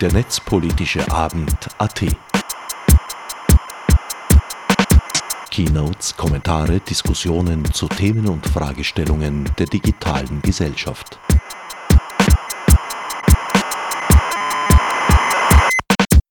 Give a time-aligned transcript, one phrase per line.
[0.00, 2.06] Der netzpolitische Abend AT.
[5.50, 11.18] Keynotes, Kommentare, Diskussionen zu Themen und Fragestellungen der digitalen Gesellschaft.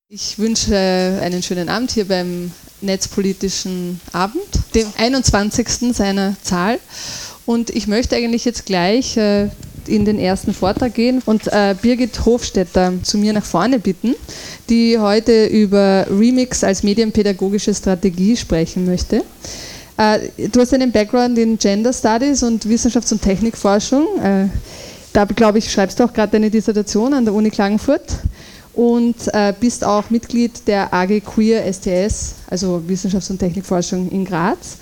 [0.07, 5.93] Ich wünsche einen schönen Abend hier beim Netzpolitischen Abend, dem 21.
[5.93, 6.79] seiner Zahl.
[7.45, 9.49] Und ich möchte eigentlich jetzt gleich äh,
[9.87, 14.15] in den ersten Vortrag gehen und äh, Birgit Hofstetter zu mir nach vorne bitten,
[14.69, 19.23] die heute über Remix als medienpädagogische Strategie sprechen möchte.
[19.97, 24.05] Äh, du hast einen Background in Gender Studies und Wissenschafts- und Technikforschung.
[24.23, 24.47] Äh,
[25.13, 28.19] da, glaube ich, schreibst du auch gerade deine Dissertation an der Uni Klagenfurt
[28.73, 34.77] und äh, bist auch Mitglied der AG Queer STS, also Wissenschafts- und Technikforschung in Graz.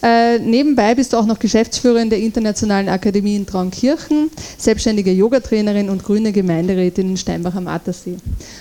[0.00, 6.04] Äh, nebenbei bist du auch noch Geschäftsführerin der Internationalen Akademie in Traunkirchen, selbstständige Yogatrainerin und
[6.04, 8.16] grüne Gemeinderätin in Steinbach am Attersee.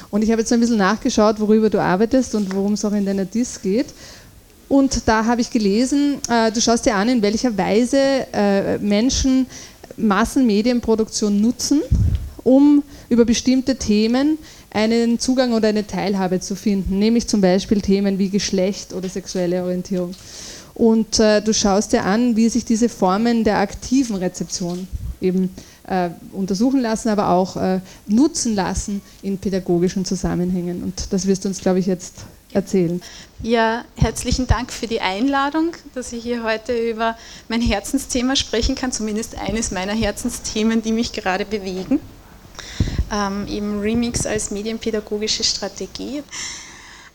[0.09, 3.05] Und ich habe jetzt ein bisschen nachgeschaut, worüber du arbeitest und worum es auch in
[3.05, 3.87] deiner DIS geht.
[4.67, 7.99] Und da habe ich gelesen, äh, du schaust dir an, in welcher Weise
[8.33, 9.45] äh, Menschen
[9.95, 11.81] Massenmedienproduktion nutzen,
[12.43, 14.37] um über bestimmte Themen
[14.71, 19.63] einen Zugang oder eine Teilhabe zu finden, nämlich zum Beispiel Themen wie Geschlecht oder sexuelle
[19.63, 20.13] Orientierung.
[20.77, 24.87] Und äh, du schaust dir an, wie sich diese Formen der aktiven Rezeption
[25.19, 25.49] eben
[25.87, 30.83] äh, untersuchen lassen, aber auch äh, nutzen lassen in pädagogischen Zusammenhängen.
[30.83, 32.13] Und das wirst du uns, glaube ich, jetzt
[32.53, 33.01] erzählen.
[33.41, 38.91] Ja, herzlichen Dank für die Einladung, dass ich hier heute über mein Herzensthema sprechen kann,
[38.91, 41.99] zumindest eines meiner Herzensthemen, die mich gerade bewegen.
[43.11, 46.21] Ähm, eben Remix als medienpädagogische Strategie.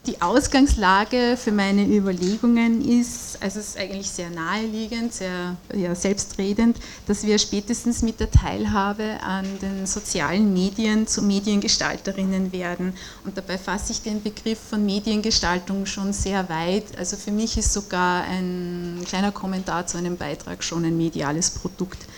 [0.07, 6.77] Die Ausgangslage für meine Überlegungen ist, also es ist eigentlich sehr naheliegend, sehr ja, selbstredend,
[7.07, 12.95] dass wir spätestens mit der Teilhabe an den sozialen Medien zu Mediengestalterinnen werden.
[13.25, 16.99] Und dabei fasse ich den Begriff von Mediengestaltung schon sehr weit.
[16.99, 22.09] Also für mich ist sogar ein kleiner Kommentar zu einem Beitrag schon ein mediales Produkt.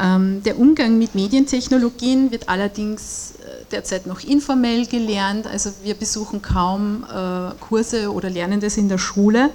[0.00, 3.34] Ähm, der Umgang mit Medientechnologien wird allerdings
[3.72, 5.46] derzeit noch informell gelernt.
[5.46, 9.50] Also wir besuchen kaum äh, Kurse oder lernen das in der Schule.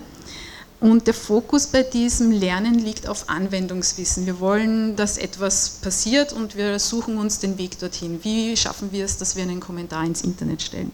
[0.80, 4.26] Und der Fokus bei diesem Lernen liegt auf Anwendungswissen.
[4.26, 8.20] Wir wollen, dass etwas passiert und wir suchen uns den Weg dorthin.
[8.24, 10.92] Wie schaffen wir es, dass wir einen Kommentar ins Internet stellen?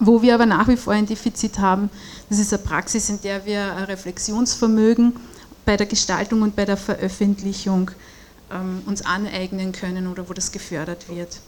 [0.00, 1.90] Wo wir aber nach wie vor ein Defizit haben,
[2.30, 5.16] das ist eine Praxis, in der wir ein Reflexionsvermögen
[5.64, 7.90] bei der Gestaltung und bei der Veröffentlichung
[8.52, 11.40] ähm, uns aneignen können oder wo das gefördert wird.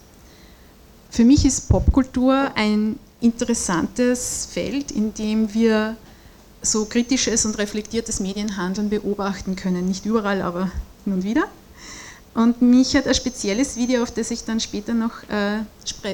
[1.10, 5.96] Für mich ist Popkultur ein interessantes Feld, in dem wir
[6.62, 9.86] so kritisches und reflektiertes Medienhandeln beobachten können.
[9.86, 10.70] Nicht überall, aber
[11.04, 11.44] hin und wieder.
[12.34, 15.62] Und mich hat ein spezielles Video, auf das ich dann später noch äh,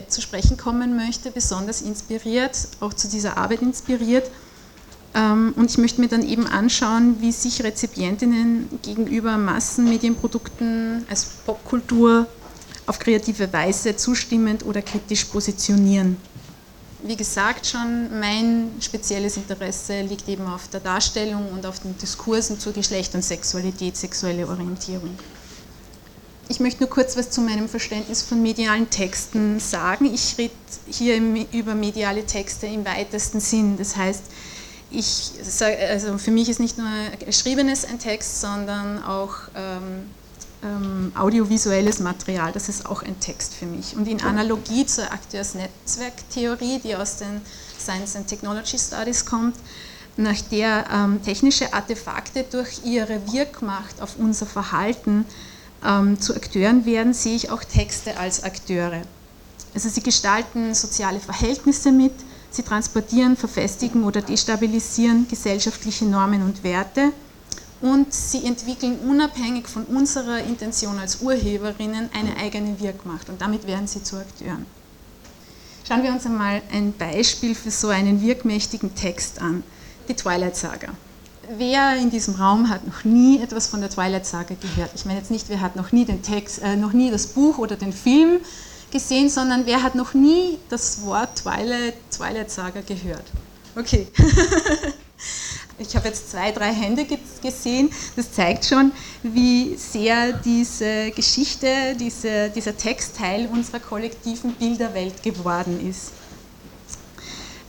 [0.09, 4.31] zu sprechen kommen möchte, besonders inspiriert, auch zu dieser Arbeit inspiriert.
[5.15, 12.27] Ähm, und ich möchte mir dann eben anschauen, wie sich Rezipientinnen gegenüber Massenmedienprodukten als Popkultur
[12.87, 16.17] auf kreative Weise zustimmend oder kritisch positionieren.
[17.03, 22.59] Wie gesagt schon, mein spezielles Interesse liegt eben auf der Darstellung und auf den Diskursen
[22.59, 25.17] zur Geschlecht und Sexualität, sexuelle Orientierung.
[26.49, 30.13] Ich möchte nur kurz was zu meinem Verständnis von medialen Texten sagen.
[30.13, 30.55] Ich rede
[30.89, 31.21] hier
[31.53, 33.77] über mediale Texte im weitesten Sinn.
[33.77, 34.23] Das heißt,
[34.91, 36.89] ich sage, also für mich ist nicht nur
[37.25, 40.09] geschriebenes ein Text, sondern auch ähm,
[40.67, 42.53] ähm, audiovisuelles Material.
[42.53, 43.97] Das ist auch ein Text für mich.
[43.97, 47.41] Und in Analogie zur Akteursnetzwerktheorie, die aus den
[47.79, 49.57] Science and Technology Studies kommt,
[50.17, 55.27] nach der ähm, technische Artefakte durch ihre Wirkmacht auf unser Verhalten
[55.85, 59.03] ähm, zu Akteuren werden, sehe ich auch Texte als Akteure.
[59.75, 62.13] Also sie gestalten soziale Verhältnisse mit,
[62.57, 67.13] Sie transportieren, verfestigen oder destabilisieren gesellschaftliche Normen und Werte
[67.81, 73.87] und sie entwickeln unabhängig von unserer Intention als Urheberinnen eine eigene Wirkmacht und damit werden
[73.87, 74.67] sie zu Akteuren.
[75.87, 79.63] Schauen wir uns einmal ein Beispiel für so einen wirkmächtigen Text an,
[80.09, 80.89] die Twilight Saga.
[81.59, 84.91] Wer in diesem Raum hat noch nie etwas von der Twilight Saga gehört?
[84.97, 87.59] Ich meine jetzt nicht, wer hat noch nie, den Text, äh, noch nie das Buch
[87.59, 88.41] oder den Film
[88.91, 93.25] gesehen, sondern wer hat noch nie das Wort Twilight, Twilight Saga gehört?
[93.77, 94.09] Okay.
[95.79, 97.07] Ich habe jetzt zwei, drei Hände
[97.43, 97.91] gesehen.
[98.17, 98.93] Das zeigt schon,
[99.23, 106.13] wie sehr diese Geschichte, diese, dieser Text Teil unserer kollektiven Bilderwelt geworden ist.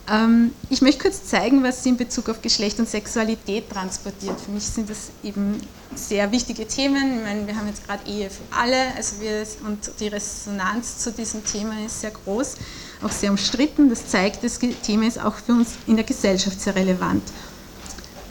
[0.09, 4.39] Ähm, ich möchte kurz zeigen, was sie in Bezug auf Geschlecht und Sexualität transportiert.
[4.39, 5.59] Für mich sind das eben
[5.95, 7.17] sehr wichtige Themen.
[7.17, 11.11] Ich meine, wir haben jetzt gerade Ehe für alle also wir, und die Resonanz zu
[11.11, 12.55] diesem Thema ist sehr groß,
[13.03, 13.89] auch sehr umstritten.
[13.89, 17.23] Das zeigt, das Thema ist auch für uns in der Gesellschaft sehr relevant.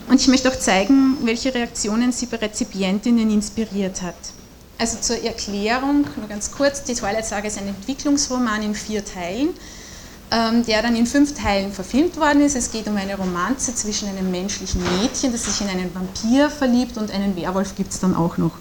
[0.09, 4.15] Und ich möchte auch zeigen, welche Reaktionen sie bei Rezipientinnen inspiriert hat.
[4.77, 9.49] Also zur Erklärung, nur ganz kurz, die Twilight Saga ist ein Entwicklungsroman in vier Teilen.
[10.29, 12.57] Ähm, der dann in fünf Teilen verfilmt worden ist.
[12.57, 16.97] Es geht um eine Romanze zwischen einem menschlichen Mädchen, das sich in einen Vampir verliebt
[16.97, 18.51] und einen Werwolf gibt es dann auch noch.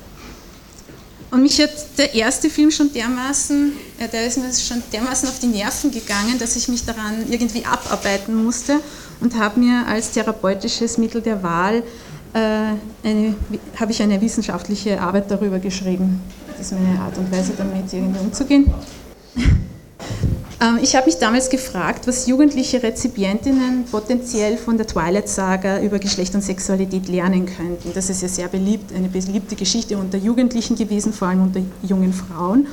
[1.31, 5.39] Und mich hat der erste Film schon dermaßen, ja, der ist mir schon dermaßen auf
[5.41, 8.81] die Nerven gegangen, dass ich mich daran irgendwie abarbeiten musste
[9.21, 11.83] und habe mir als therapeutisches Mittel der Wahl
[12.37, 13.33] äh,
[13.77, 16.21] habe ich eine wissenschaftliche Arbeit darüber geschrieben.
[16.57, 18.73] Das ist meine Art und Weise, damit irgendwie umzugehen.
[20.61, 26.35] Ähm, ich habe mich damals gefragt, was jugendliche Rezipientinnen potenziell von der Twilight-Saga über Geschlecht
[26.35, 27.93] und Sexualität lernen könnten.
[27.95, 32.13] Das ist ja sehr beliebt, eine beliebte Geschichte unter Jugendlichen gewesen, vor allem unter jungen
[32.13, 32.67] Frauen.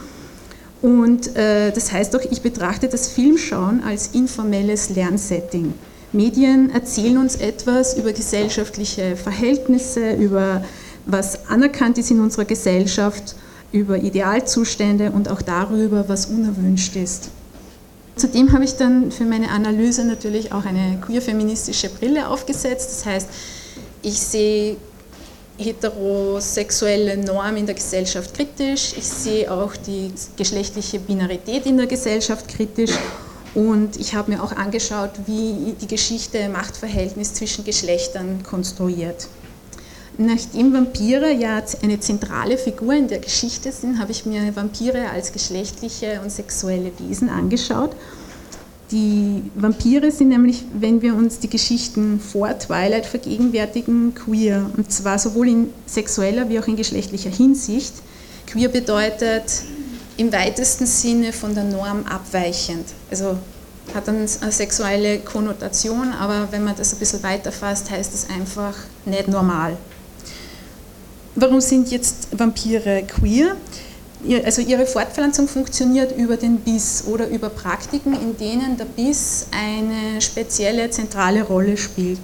[0.82, 5.74] Und äh, das heißt doch, ich betrachte das Filmschauen als informelles Lernsetting.
[6.12, 10.64] Medien erzählen uns etwas über gesellschaftliche Verhältnisse, über
[11.06, 13.36] was anerkannt ist in unserer Gesellschaft,
[13.72, 17.30] über Idealzustände und auch darüber, was unerwünscht ist.
[18.16, 22.90] Zudem habe ich dann für meine Analyse natürlich auch eine queer-feministische Brille aufgesetzt.
[22.92, 23.30] Das heißt,
[24.04, 24.78] ich sehe
[25.58, 32.48] heterosexuelle Norm in der Gesellschaft kritisch, ich sehe auch die geschlechtliche Binarität in der Gesellschaft
[32.48, 32.92] kritisch
[33.54, 39.28] und ich habe mir auch angeschaut, wie die Geschichte Machtverhältnis zwischen Geschlechtern konstruiert.
[40.18, 45.32] Nachdem Vampire ja eine zentrale Figur in der Geschichte sind, habe ich mir Vampire als
[45.32, 47.96] geschlechtliche und sexuelle Wesen angeschaut.
[48.92, 54.70] Die Vampire sind nämlich, wenn wir uns die Geschichten vor Twilight vergegenwärtigen, queer.
[54.78, 57.94] Und zwar sowohl in sexueller wie auch in geschlechtlicher Hinsicht.
[58.46, 59.64] Queer bedeutet
[60.18, 62.86] im weitesten Sinne von der Norm abweichend.
[63.10, 63.38] Also
[63.96, 68.76] hat dann eine sexuelle Konnotation, aber wenn man das ein bisschen weiterfasst, heißt es einfach
[69.06, 69.76] nicht normal.
[71.36, 73.56] Warum sind jetzt Vampire queer?
[74.46, 80.22] Also ihre Fortpflanzung funktioniert über den Biss oder über Praktiken, in denen der Biss eine
[80.22, 82.22] spezielle zentrale Rolle spielt.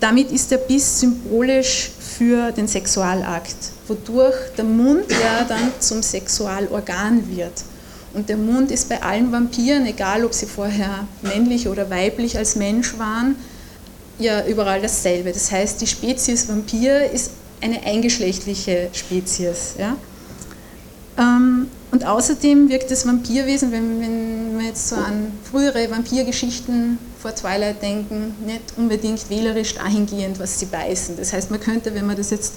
[0.00, 3.56] Damit ist der Biss symbolisch für den Sexualakt,
[3.86, 7.62] wodurch der Mund ja dann zum Sexualorgan wird.
[8.12, 12.56] Und der Mund ist bei allen Vampiren, egal ob sie vorher männlich oder weiblich als
[12.56, 13.36] Mensch waren,
[14.18, 15.32] ja überall dasselbe.
[15.32, 17.30] Das heißt, die Spezies Vampir ist
[17.60, 19.74] eine eingeschlechtliche Spezies.
[19.78, 19.96] Ja?
[21.18, 27.80] Ähm, und außerdem wirkt das Vampirwesen, wenn, wir jetzt so an frühere Vampirgeschichten vor Twilight
[27.80, 31.16] denken, nicht unbedingt wählerisch dahingehend, was sie beißen.
[31.16, 32.54] Das heißt, man könnte, wenn man das jetzt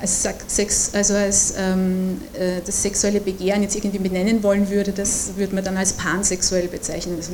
[0.00, 5.30] als, Sex, also als ähm, äh, das sexuelle Begehren jetzt irgendwie benennen wollen würde, das
[5.36, 7.16] würde man dann als pansexuell bezeichnen.
[7.16, 7.32] Also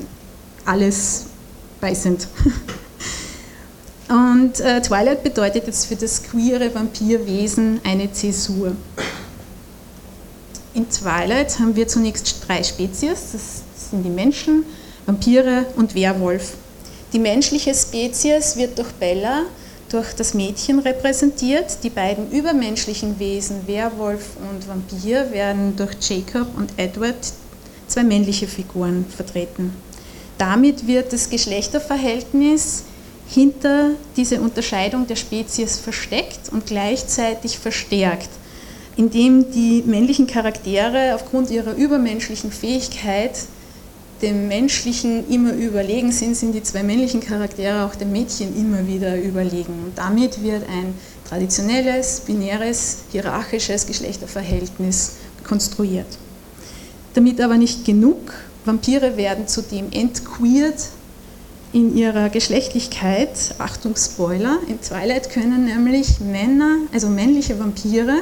[0.65, 1.25] alles
[1.81, 2.29] beißend.
[4.09, 8.73] Und äh, Twilight bedeutet jetzt für das queere Vampirwesen eine Zäsur.
[10.75, 14.65] In Twilight haben wir zunächst drei Spezies, das sind die Menschen,
[15.07, 16.55] Vampire und Werwolf.
[17.13, 19.43] Die menschliche Spezies wird durch Bella,
[19.89, 21.79] durch das Mädchen repräsentiert.
[21.85, 27.33] Die beiden übermenschlichen Wesen, Werwolf und Vampir, werden durch Jacob und Edward,
[27.87, 29.73] zwei männliche Figuren, vertreten.
[30.39, 32.83] Damit wird das Geschlechterverhältnis
[33.35, 38.29] hinter diese Unterscheidung der Spezies versteckt und gleichzeitig verstärkt,
[38.97, 43.33] indem die männlichen Charaktere aufgrund ihrer übermenschlichen Fähigkeit
[44.23, 49.21] dem Menschlichen immer überlegen sind, sind die zwei männlichen Charaktere auch dem Mädchen immer wieder
[49.21, 49.83] überlegen.
[49.85, 50.95] Und damit wird ein
[51.29, 56.07] traditionelles, binäres, hierarchisches Geschlechterverhältnis konstruiert.
[57.15, 58.33] Damit aber nicht genug,
[58.65, 60.89] Vampire werden zudem entqueert
[61.75, 68.21] in ihrer Geschlechtlichkeit, Achtung Spoiler, in Twilight können nämlich Männer, also männliche Vampire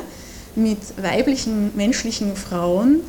[0.57, 3.01] mit weiblichen menschlichen Frauen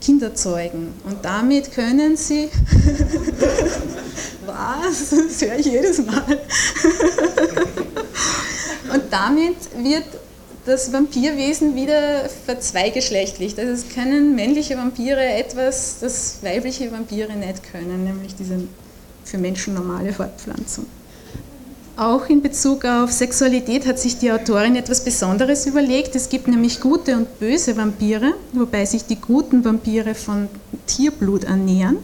[0.00, 0.94] Kinder zeugen.
[1.04, 2.48] Und damit können sie,
[4.46, 6.40] was, das höre ich jedes Mal.
[8.90, 10.04] Und damit wird
[10.64, 13.54] das Vampirwesen wieder verzweigeschlechtlich.
[13.54, 18.66] Das können männliche Vampire etwas, das weibliche Vampire nicht können, nämlich diese
[19.24, 20.86] für Menschen normale Fortpflanzung.
[21.96, 26.16] Auch in Bezug auf Sexualität hat sich die Autorin etwas Besonderes überlegt.
[26.16, 30.48] Es gibt nämlich gute und böse Vampire, wobei sich die guten Vampire von
[30.86, 31.98] Tierblut ernähren.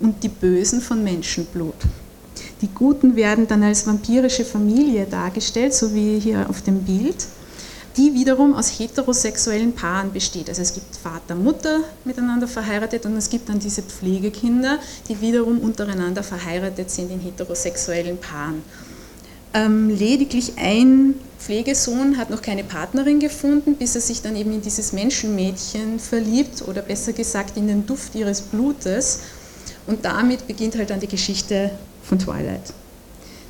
[0.00, 1.74] und die Bösen von Menschenblut.
[2.60, 7.26] Die Guten werden dann als vampirische Familie dargestellt, so wie hier auf dem Bild,
[7.96, 10.48] die wiederum aus heterosexuellen Paaren besteht.
[10.48, 15.58] Also es gibt Vater, Mutter miteinander verheiratet und es gibt dann diese Pflegekinder, die wiederum
[15.58, 18.62] untereinander verheiratet sind in heterosexuellen Paaren.
[19.54, 24.62] Ähm, lediglich ein Pflegesohn hat noch keine Partnerin gefunden, bis er sich dann eben in
[24.62, 29.20] dieses Menschenmädchen verliebt oder besser gesagt in den Duft ihres Blutes.
[29.86, 31.70] Und damit beginnt halt dann die Geschichte
[32.02, 32.72] von Twilight.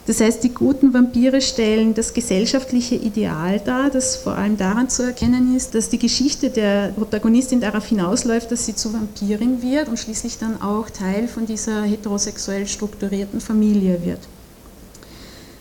[0.04, 5.04] Das heißt, die guten Vampire stellen das gesellschaftliche Ideal dar, das vor allem daran zu
[5.04, 9.98] erkennen ist, dass die Geschichte der Protagonistin darauf hinausläuft, dass sie zur Vampirin wird und
[9.98, 14.20] schließlich dann auch Teil von dieser heterosexuell strukturierten Familie wird.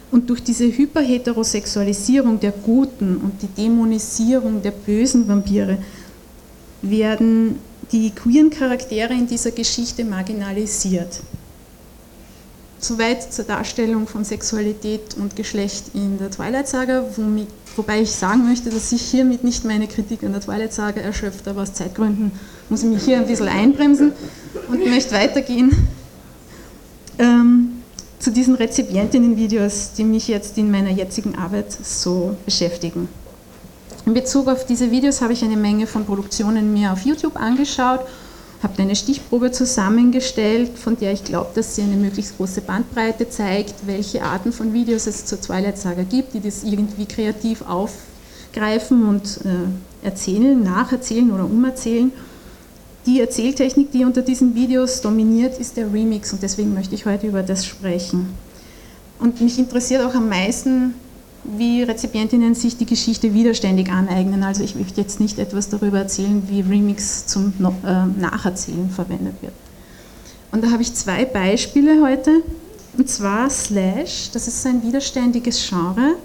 [0.10, 5.78] Und durch diese Hyperheterosexualisierung der Guten und die Dämonisierung der bösen Vampire
[6.82, 7.60] werden
[7.92, 11.22] die queeren Charaktere in dieser Geschichte marginalisiert.
[12.84, 18.48] Soweit zur Darstellung von Sexualität und Geschlecht in der Twilight Saga, womit, wobei ich sagen
[18.48, 22.32] möchte, dass sich hiermit nicht meine Kritik an der Twilight Saga erschöpft, aber aus Zeitgründen
[22.70, 24.14] muss ich mich hier ein bisschen einbremsen
[24.68, 25.88] und möchte weitergehen.
[27.20, 27.84] Ähm,
[28.18, 33.10] zu diesen Rezipientinnen-Videos, die mich jetzt in meiner jetzigen Arbeit so beschäftigen.
[34.08, 38.02] In Bezug auf diese Videos habe ich eine Menge von Produktionen mir auf YouTube angeschaut,
[38.64, 43.88] habe eine Stichprobe zusammengestellt, von der ich glaube, dass sie eine möglichst große Bandbreite zeigt,
[43.88, 49.40] welche Arten von Videos es zur Twilight Saga gibt, die das irgendwie kreativ aufgreifen und
[49.46, 52.12] äh, erzählen, nacherzählen oder umerzählen.
[53.08, 57.26] Die Erzähltechnik, die unter diesen Videos dominiert, ist der Remix und deswegen möchte ich heute
[57.26, 58.30] über das sprechen.
[59.18, 60.94] Und mich interessiert auch am meisten,
[61.44, 64.44] wie Rezipientinnen sich die Geschichte widerständig aneignen.
[64.44, 69.54] Also ich möchte jetzt nicht etwas darüber erzählen, wie Remix zum äh, Nacherzählen verwendet wird.
[70.52, 72.44] Und da habe ich zwei Beispiele heute.
[72.98, 76.16] Und zwar Slash, das ist ein widerständiges Genre,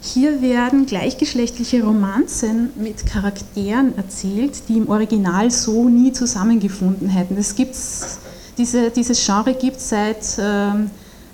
[0.00, 7.36] hier werden gleichgeschlechtliche Romanzen mit Charakteren erzählt, die im Original so nie zusammengefunden hätten.
[7.36, 8.18] Das gibt's,
[8.58, 10.90] diese, dieses Genre gibt es seit ähm,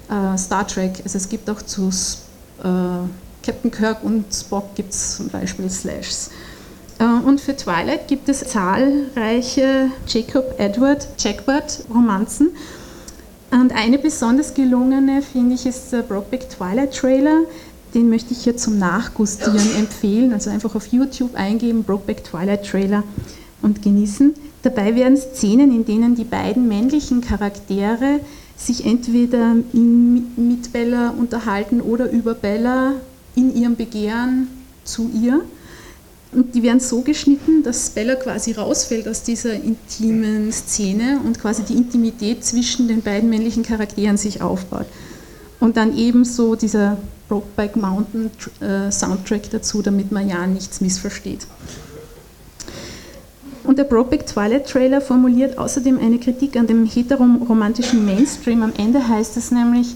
[0.09, 1.01] äh, Star Trek.
[1.03, 1.91] Also es gibt auch zu
[2.63, 2.69] äh,
[3.43, 6.31] Captain Kirk und Spock gibt es zum Beispiel Slashs.
[6.99, 12.51] Äh, und für Twilight gibt es zahlreiche Jacob Edward Jackbird Romanzen.
[13.51, 17.41] Und eine besonders gelungene, finde ich, ist der Brokeback Twilight Trailer
[17.95, 20.33] den möchte ich hier zum Nachgustieren empfehlen.
[20.33, 23.03] Also einfach auf YouTube eingeben, Brokeback Twilight Trailer
[23.63, 24.35] und genießen.
[24.63, 28.21] Dabei werden Szenen, in denen die beiden männlichen Charaktere
[28.57, 32.93] sich entweder mit Bella unterhalten oder über Bella
[33.35, 34.49] in ihrem Begehren
[34.85, 35.43] zu ihr.
[36.33, 41.65] Und die werden so geschnitten, dass Bella quasi rausfällt aus dieser intimen Szene und quasi
[41.65, 44.87] die Intimität zwischen den beiden männlichen Charakteren sich aufbaut.
[45.59, 51.47] Und dann ebenso dieser Brokeback Mountain äh, Soundtrack dazu, damit man ja nichts missversteht.
[53.65, 58.63] Und der Brokeback Twilight Trailer formuliert außerdem eine Kritik an dem heteromantischen Mainstream.
[58.63, 59.95] Am Ende heißt es nämlich,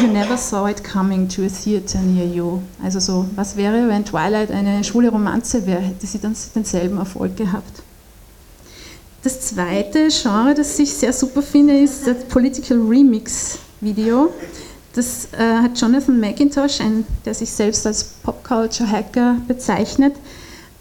[0.00, 2.60] You never saw it coming to a theater near you.
[2.82, 7.36] Also so, was wäre, wenn Twilight eine schwule Romanze wäre, hätte sie dann denselben Erfolg
[7.36, 7.82] gehabt.
[9.22, 14.32] Das zweite Genre, das ich sehr super finde, ist das Political Remix Video.
[14.94, 20.14] Das äh, hat Jonathan McIntosh, ein, der sich selbst als Popculture-Hacker bezeichnet,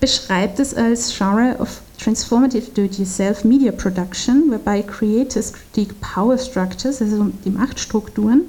[0.03, 7.31] beschreibt es als Genre of Transformative Do-it-yourself Media Production, whereby creators critique power structures, also
[7.45, 8.41] die Machtstrukturen,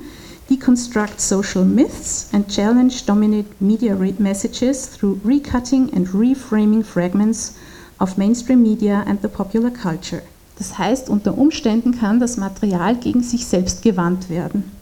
[0.50, 7.54] deconstruct social myths and challenge dominant media messages through recutting and reframing fragments
[8.00, 10.23] of mainstream media and the popular culture.
[10.58, 14.73] Das heißt, unter Umständen kann das Material gegen sich selbst gewandt werden.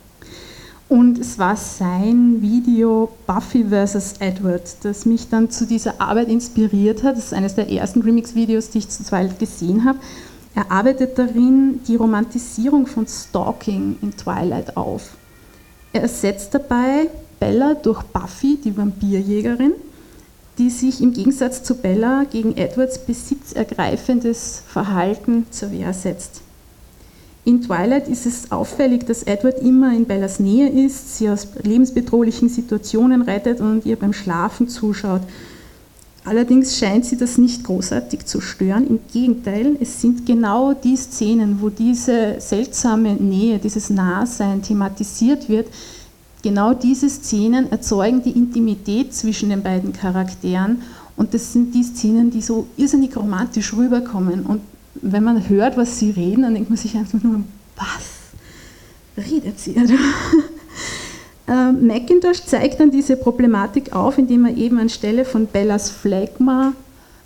[0.93, 4.17] Und es war sein Video Buffy vs.
[4.19, 7.17] Edward, das mich dann zu dieser Arbeit inspiriert hat.
[7.17, 9.99] Das ist eines der ersten Remix-Videos, die ich zu zweit gesehen habe.
[10.55, 15.17] Er arbeitet darin die Romantisierung von Stalking in Twilight auf.
[15.95, 17.09] Er ersetzt dabei
[17.41, 19.73] Bella durch Buffy, die Vampirjägerin,
[20.59, 26.42] die sich im Gegensatz zu Bella gegen Edwards besitzergreifendes Verhalten zur Wehr setzt.
[27.45, 32.49] In Twilight ist es auffällig, dass Edward immer in Bellas Nähe ist, sie aus lebensbedrohlichen
[32.49, 35.23] Situationen rettet und ihr beim Schlafen zuschaut.
[36.25, 38.87] Allerdings scheint sie das nicht großartig zu stören.
[38.87, 45.67] Im Gegenteil, es sind genau die Szenen, wo diese seltsame Nähe, dieses Nahsein thematisiert wird.
[46.45, 50.83] Genau diese Szenen erzeugen die Intimität zwischen den beiden Charakteren
[51.17, 54.61] und das sind die Szenen, die so irrsinnig romantisch rüberkommen und
[54.95, 57.41] wenn man hört, was sie reden, dann denkt man sich einfach nur,
[57.77, 59.83] was redet sie da?
[61.49, 66.73] äh, Macintosh zeigt dann diese Problematik auf, indem er eben anstelle von Bellas Phlegma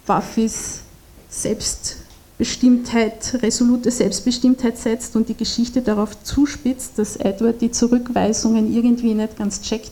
[0.07, 0.81] Buffys
[1.29, 9.37] Selbstbestimmtheit, resolute Selbstbestimmtheit setzt und die Geschichte darauf zuspitzt, dass Edward die Zurückweisungen irgendwie nicht
[9.37, 9.91] ganz checkt,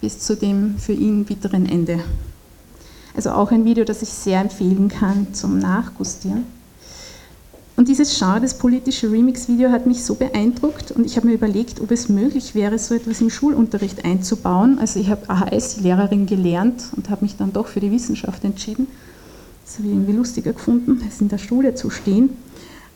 [0.00, 2.00] bis zu dem für ihn bitteren Ende.
[3.14, 6.59] Also auch ein Video, das ich sehr empfehlen kann zum Nachgustieren.
[7.80, 11.80] Und dieses Genre, das politische Remix-Video, hat mich so beeindruckt und ich habe mir überlegt,
[11.80, 14.78] ob es möglich wäre, so etwas im Schulunterricht einzubauen.
[14.78, 18.86] Also ich habe AHS-Lehrerin gelernt und habe mich dann doch für die Wissenschaft entschieden.
[19.64, 22.36] Das habe ich irgendwie lustiger gefunden, als in der Schule zu stehen.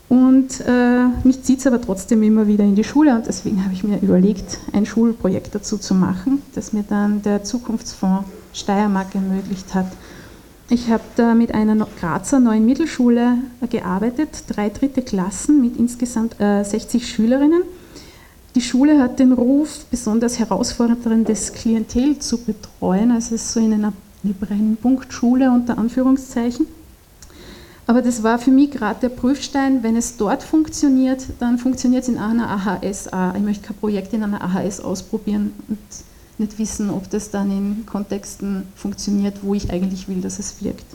[0.07, 3.73] Und äh, mich zieht es aber trotzdem immer wieder in die Schule und deswegen habe
[3.73, 9.73] ich mir überlegt, ein Schulprojekt dazu zu machen, das mir dann der Zukunftsfonds Steiermark ermöglicht
[9.73, 9.87] hat.
[10.67, 16.37] Ich habe da mit einer Grazer neuen Mittelschule äh, gearbeitet, drei dritte Klassen mit insgesamt
[16.39, 17.61] 60 äh, Schülerinnen.
[18.55, 23.73] Die Schule hat den Ruf, besonders herausforderndes Klientel zu betreuen, also es ist so in
[23.73, 23.93] einer
[24.23, 26.65] Brennpunktschule unter Anführungszeichen.
[27.85, 32.09] Aber das war für mich gerade der Prüfstein, wenn es dort funktioniert, dann funktioniert es
[32.09, 33.09] in einer AHS.
[33.35, 35.77] Ich möchte kein Projekt in einer AHS ausprobieren und
[36.37, 40.85] nicht wissen, ob das dann in Kontexten funktioniert, wo ich eigentlich will, dass es wirkt.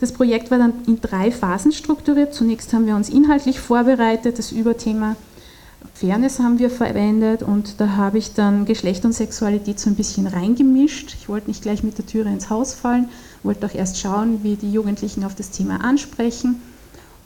[0.00, 2.34] Das Projekt war dann in drei Phasen strukturiert.
[2.34, 5.16] Zunächst haben wir uns inhaltlich vorbereitet, das Überthema
[5.94, 10.26] Fairness haben wir verwendet und da habe ich dann Geschlecht und Sexualität so ein bisschen
[10.26, 11.14] reingemischt.
[11.18, 13.08] Ich wollte nicht gleich mit der Türe ins Haus fallen,
[13.42, 16.60] wollte auch erst schauen, wie die Jugendlichen auf das Thema ansprechen.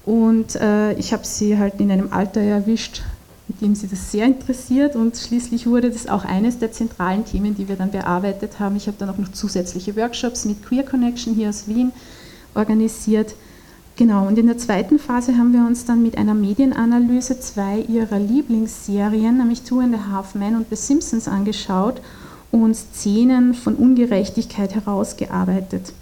[0.04, 3.02] Und äh, ich habe sie halt in einem Alter erwischt,
[3.50, 7.56] mit dem sie das sehr interessiert und schließlich wurde das auch eines der zentralen Themen,
[7.56, 8.76] die wir dann bearbeitet haben.
[8.76, 11.90] Ich habe dann auch noch zusätzliche Workshops mit Queer Connection hier aus Wien
[12.54, 13.34] organisiert.
[13.96, 18.20] Genau, und in der zweiten Phase haben wir uns dann mit einer Medienanalyse zwei ihrer
[18.20, 22.00] Lieblingsserien, nämlich Two and a Half Men und The Simpsons, angeschaut
[22.52, 25.92] und Szenen von Ungerechtigkeit herausgearbeitet.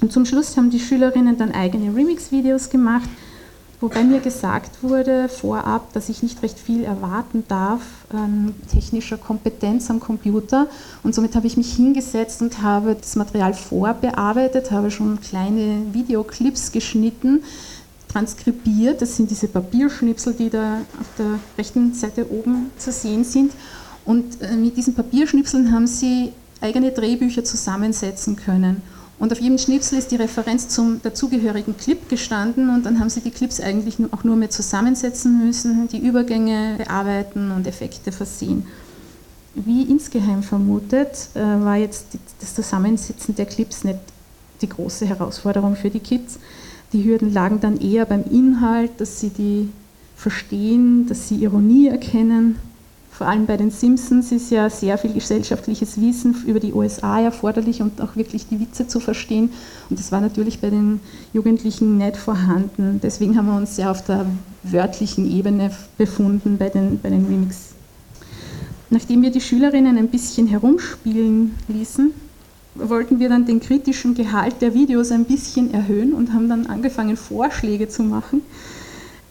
[0.00, 3.10] Und zum Schluss haben die Schülerinnen dann eigene Remix-Videos gemacht
[3.82, 9.90] Wobei mir gesagt wurde vorab, dass ich nicht recht viel erwarten darf an technischer Kompetenz
[9.90, 10.68] am Computer.
[11.02, 16.70] Und somit habe ich mich hingesetzt und habe das Material vorbearbeitet, habe schon kleine Videoclips
[16.70, 17.42] geschnitten,
[18.06, 19.02] transkribiert.
[19.02, 23.50] Das sind diese Papierschnipsel, die da auf der rechten Seite oben zu sehen sind.
[24.04, 28.80] Und äh, mit diesen Papierschnipseln haben sie eigene Drehbücher zusammensetzen können.
[29.18, 33.20] Und auf jedem Schnipsel ist die Referenz zum dazugehörigen Clip gestanden und dann haben sie
[33.20, 38.66] die Clips eigentlich auch nur mehr zusammensetzen müssen, die Übergänge bearbeiten und Effekte versehen.
[39.54, 42.06] Wie insgeheim vermutet, äh, war jetzt
[42.40, 44.00] das Zusammensetzen der Clips nicht
[44.62, 46.38] die große Herausforderung für die Kids.
[46.92, 49.68] Die Hürden lagen dann eher beim Inhalt, dass sie die
[50.16, 52.56] verstehen, dass sie Ironie erkennen,
[53.12, 57.82] vor allem bei den Simpsons ist ja sehr viel gesellschaftliches Wissen über die USA erforderlich
[57.82, 59.50] und auch wirklich die Witze zu verstehen.
[59.90, 60.98] Und das war natürlich bei den
[61.34, 63.00] Jugendlichen nicht vorhanden.
[63.02, 64.24] Deswegen haben wir uns sehr auf der
[64.62, 67.74] wörtlichen Ebene befunden bei den, bei den Remix.
[68.88, 72.12] Nachdem wir die Schülerinnen ein bisschen herumspielen ließen,
[72.76, 77.18] wollten wir dann den kritischen Gehalt der Videos ein bisschen erhöhen und haben dann angefangen,
[77.18, 78.40] Vorschläge zu machen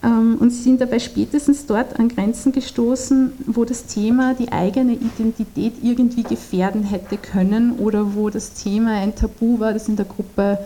[0.04, 5.74] und sie sind dabei spätestens dort an Grenzen gestoßen, wo das Thema die eigene Identität
[5.84, 10.58] irgendwie gefährden hätte können oder wo das Thema ein Tabu war, das in der Gruppe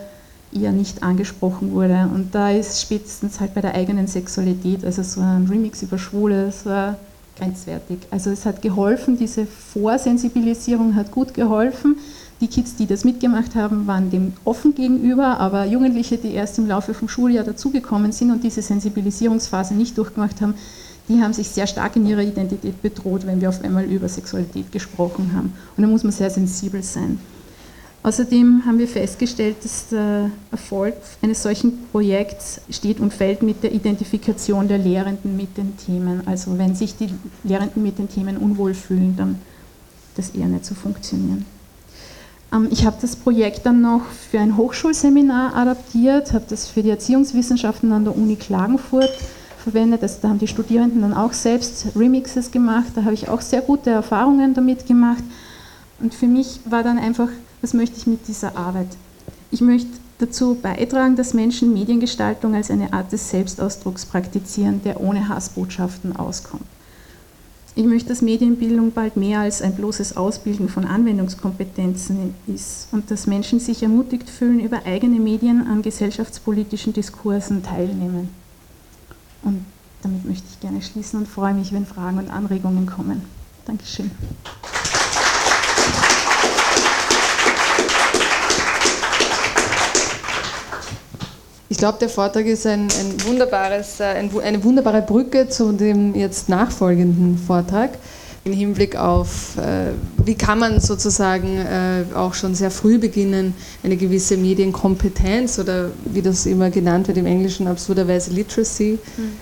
[0.54, 2.08] eher nicht angesprochen wurde.
[2.14, 6.46] Und da ist spätestens halt bei der eigenen Sexualität, also so ein Remix über Schwule,
[6.46, 6.96] das war
[7.38, 7.98] grenzwertig.
[8.10, 11.96] Also es hat geholfen, diese Vorsensibilisierung hat gut geholfen.
[12.40, 16.68] Die Kids, die das mitgemacht haben, waren dem offen gegenüber, aber Jugendliche, die erst im
[16.68, 20.54] Laufe vom Schuljahr dazugekommen sind und diese Sensibilisierungsphase nicht durchgemacht haben,
[21.08, 24.70] die haben sich sehr stark in ihrer Identität bedroht, wenn wir auf einmal über Sexualität
[24.70, 25.54] gesprochen haben.
[25.76, 27.18] Und da muss man sehr sensibel sein.
[28.02, 33.72] Außerdem haben wir festgestellt, dass der Erfolg eines solchen Projekts steht und fällt mit der
[33.72, 36.22] Identifikation der Lehrenden mit den Themen.
[36.26, 37.08] Also wenn sich die
[37.44, 39.40] Lehrenden mit den Themen unwohl fühlen, dann
[40.16, 41.46] das eher nicht so funktionieren.
[42.52, 46.90] Ähm, ich habe das Projekt dann noch für ein Hochschulseminar adaptiert, habe das für die
[46.90, 49.10] Erziehungswissenschaften an der Uni Klagenfurt
[49.62, 50.02] verwendet.
[50.02, 52.92] Also da haben die Studierenden dann auch selbst Remixes gemacht.
[52.94, 55.24] Da habe ich auch sehr gute Erfahrungen damit gemacht.
[56.00, 57.28] Und für mich war dann einfach,
[57.62, 58.88] was möchte ich mit dieser Arbeit?
[59.50, 65.28] Ich möchte dazu beitragen, dass Menschen Mediengestaltung als eine Art des Selbstausdrucks praktizieren, der ohne
[65.28, 66.64] Hassbotschaften auskommt.
[67.78, 73.26] Ich möchte, dass Medienbildung bald mehr als ein bloßes Ausbilden von Anwendungskompetenzen ist und dass
[73.26, 78.30] Menschen sich ermutigt fühlen, über eigene Medien an gesellschaftspolitischen Diskursen teilnehmen.
[79.42, 79.66] Und
[80.02, 83.22] Damit möchte ich gerne schließen und freue mich, wenn Fragen und Anregungen kommen.
[83.66, 84.10] Dankeschön.
[91.68, 96.14] Ich glaube, der Vortrag ist ein, ein wunderbares, äh, ein, eine wunderbare Brücke zu dem
[96.14, 97.90] jetzt nachfolgenden Vortrag
[98.44, 99.90] im Hinblick auf, äh,
[100.24, 106.22] wie kann man sozusagen äh, auch schon sehr früh beginnen, eine gewisse Medienkompetenz oder wie
[106.22, 109.32] das immer genannt wird im Englischen absurderweise Literacy, mhm.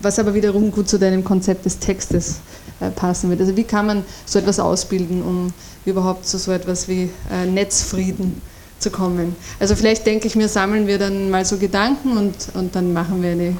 [0.00, 2.36] was aber wiederum gut zu deinem Konzept des Textes
[2.80, 3.40] äh, passen wird.
[3.40, 5.52] Also wie kann man so etwas ausbilden, um
[5.84, 8.40] überhaupt zu so etwas wie äh, Netzfrieden
[8.78, 9.36] zu kommen.
[9.60, 13.22] Also vielleicht denke ich mir, sammeln wir dann mal so Gedanken und, und dann machen
[13.22, 13.54] wir eine äh,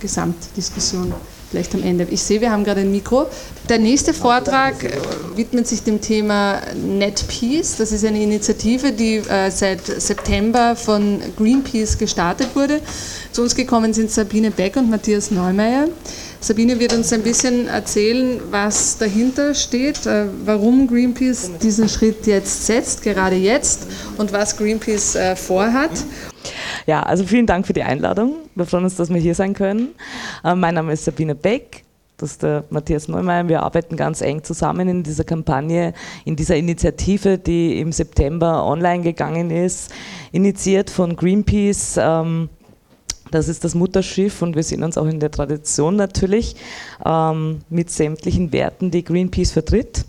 [0.00, 1.12] Gesamtdiskussion
[1.54, 2.04] vielleicht am Ende.
[2.10, 3.26] Ich sehe, wir haben gerade ein Mikro.
[3.68, 4.74] Der nächste Vortrag
[5.36, 7.76] widmet sich dem Thema NetPeace.
[7.76, 12.80] Das ist eine Initiative, die äh, seit September von Greenpeace gestartet wurde.
[13.30, 15.86] Zu uns gekommen sind Sabine Beck und Matthias Neumeier.
[16.44, 22.66] Sabine wird uns ein bisschen erzählen, was dahinter steht, äh, warum Greenpeace diesen Schritt jetzt
[22.66, 23.86] setzt, gerade jetzt,
[24.18, 25.90] und was Greenpeace äh, vorhat.
[26.84, 28.34] Ja, also vielen Dank für die Einladung.
[28.54, 29.94] Wir freuen uns, dass wir hier sein können.
[30.44, 31.82] Äh, mein Name ist Sabine Beck.
[32.18, 33.48] Das ist der Matthias Neumeier.
[33.48, 35.94] Wir arbeiten ganz eng zusammen in dieser Kampagne,
[36.26, 39.90] in dieser Initiative, die im September online gegangen ist,
[40.30, 41.98] initiiert von Greenpeace.
[43.30, 46.56] Das ist das Mutterschiff und wir sehen uns auch in der Tradition natürlich
[47.04, 50.04] ähm, mit sämtlichen Werten, die Greenpeace vertritt.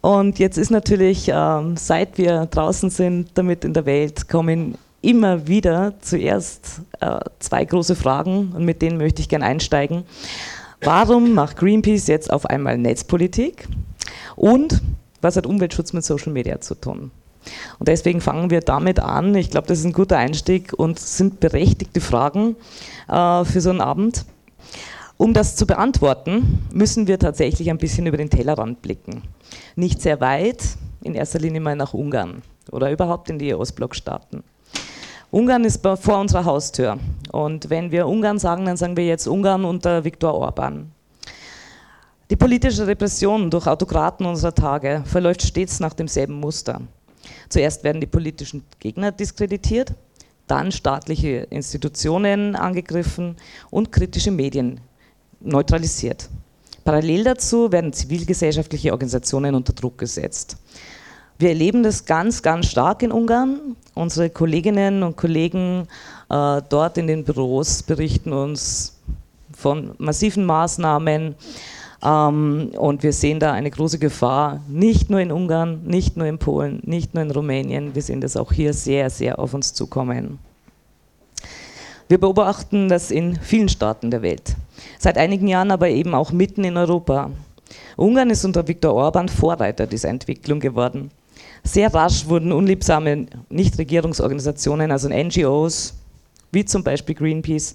[0.00, 5.46] Und jetzt ist natürlich, ähm, seit wir draußen sind, damit in der Welt, kommen immer
[5.46, 10.04] wieder zuerst äh, zwei große Fragen und mit denen möchte ich gerne einsteigen.
[10.80, 13.68] Warum macht Greenpeace jetzt auf einmal Netzpolitik?
[14.34, 14.82] Und
[15.20, 17.12] was hat Umweltschutz mit Social Media zu tun?
[17.78, 19.34] Und deswegen fangen wir damit an.
[19.34, 22.56] Ich glaube, das ist ein guter Einstieg und sind berechtigte Fragen
[23.08, 24.24] äh, für so einen Abend.
[25.16, 29.22] Um das zu beantworten, müssen wir tatsächlich ein bisschen über den Tellerrand blicken.
[29.76, 30.62] Nicht sehr weit,
[31.02, 34.42] in erster Linie mal nach Ungarn oder überhaupt in die Ostblockstaaten.
[35.30, 36.98] Ungarn ist vor unserer Haustür.
[37.30, 40.90] Und wenn wir Ungarn sagen, dann sagen wir jetzt Ungarn unter Viktor Orban.
[42.28, 46.80] Die politische Repression durch Autokraten unserer Tage verläuft stets nach demselben Muster.
[47.52, 49.92] Zuerst werden die politischen Gegner diskreditiert,
[50.46, 53.36] dann staatliche Institutionen angegriffen
[53.68, 54.80] und kritische Medien
[55.38, 56.30] neutralisiert.
[56.82, 60.56] Parallel dazu werden zivilgesellschaftliche Organisationen unter Druck gesetzt.
[61.38, 63.76] Wir erleben das ganz, ganz stark in Ungarn.
[63.92, 65.88] Unsere Kolleginnen und Kollegen
[66.30, 68.96] äh, dort in den Büros berichten uns
[69.54, 71.34] von massiven Maßnahmen,
[72.02, 76.80] und wir sehen da eine große Gefahr, nicht nur in Ungarn, nicht nur in Polen,
[76.84, 80.40] nicht nur in Rumänien, wir sehen das auch hier sehr, sehr auf uns zukommen.
[82.08, 84.56] Wir beobachten das in vielen Staaten der Welt,
[84.98, 87.30] seit einigen Jahren aber eben auch mitten in Europa.
[87.96, 91.12] Ungarn ist unter Viktor Orban Vorreiter dieser Entwicklung geworden.
[91.62, 95.94] Sehr rasch wurden unliebsame Nichtregierungsorganisationen, also NGOs,
[96.52, 97.74] wie zum Beispiel Greenpeace,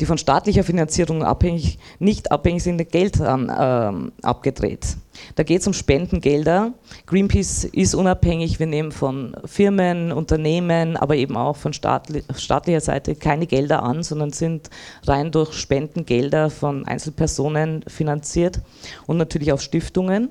[0.00, 4.96] die von staatlicher Finanzierung abhängig, nicht abhängig sind, Geld an, äh, abgedreht.
[5.36, 6.72] Da geht es um Spendengelder.
[7.06, 13.14] Greenpeace ist unabhängig, wir nehmen von Firmen, Unternehmen, aber eben auch von staatli staatlicher Seite
[13.14, 14.70] keine Gelder an, sondern sind
[15.06, 18.60] rein durch Spendengelder von Einzelpersonen finanziert
[19.06, 20.30] und natürlich auch Stiftungen.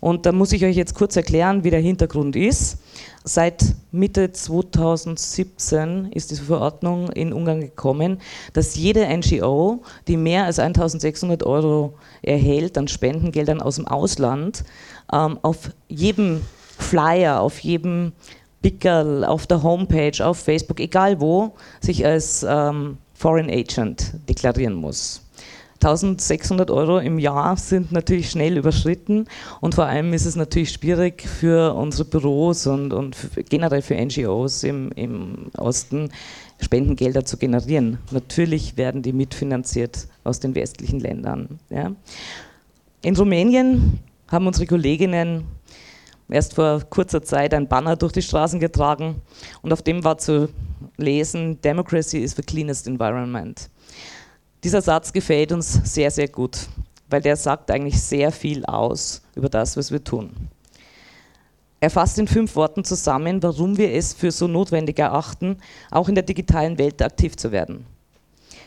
[0.00, 2.78] Und da muss ich euch jetzt kurz erklären, wie der Hintergrund ist.
[3.28, 8.22] Seit Mitte 2017 ist diese Verordnung in Ungarn gekommen,
[8.54, 14.64] dass jede NGO, die mehr als 1600 Euro erhält an Spendengeldern aus dem Ausland,
[15.12, 16.40] ähm, auf jedem
[16.78, 18.12] Flyer, auf jedem
[18.62, 25.27] Pickerl, auf der Homepage, auf Facebook, egal wo, sich als ähm, Foreign Agent deklarieren muss.
[25.80, 29.26] 1600 Euro im Jahr sind natürlich schnell überschritten
[29.60, 33.16] und vor allem ist es natürlich schwierig für unsere Büros und, und
[33.48, 36.10] generell für NGOs im, im Osten
[36.60, 37.98] Spendengelder zu generieren.
[38.10, 41.60] Natürlich werden die mitfinanziert aus den westlichen Ländern.
[41.70, 41.92] Ja.
[43.02, 45.44] In Rumänien haben unsere Kolleginnen
[46.28, 49.22] erst vor kurzer Zeit ein Banner durch die Straßen getragen
[49.62, 50.48] und auf dem war zu
[50.96, 53.70] lesen, Democracy is the cleanest environment.
[54.64, 56.68] Dieser Satz gefällt uns sehr, sehr gut,
[57.08, 60.30] weil der sagt eigentlich sehr viel aus über das, was wir tun.
[61.78, 65.58] Er fasst in fünf Worten zusammen, warum wir es für so notwendig erachten,
[65.92, 67.86] auch in der digitalen Welt aktiv zu werden.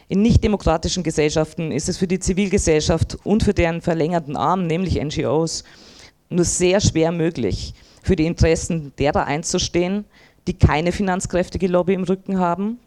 [0.07, 5.65] In nichtdemokratischen Gesellschaften ist es für die Zivilgesellschaft und für deren verlängerten Arm, nämlich NGOs,
[6.29, 10.05] nur sehr schwer möglich, für die Interessen derer einzustehen,
[10.47, 12.79] die keine finanzkräftige Lobby im Rücken haben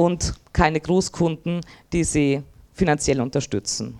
[0.00, 1.60] und keine Großkunden,
[1.92, 3.98] die sie finanziell unterstützen.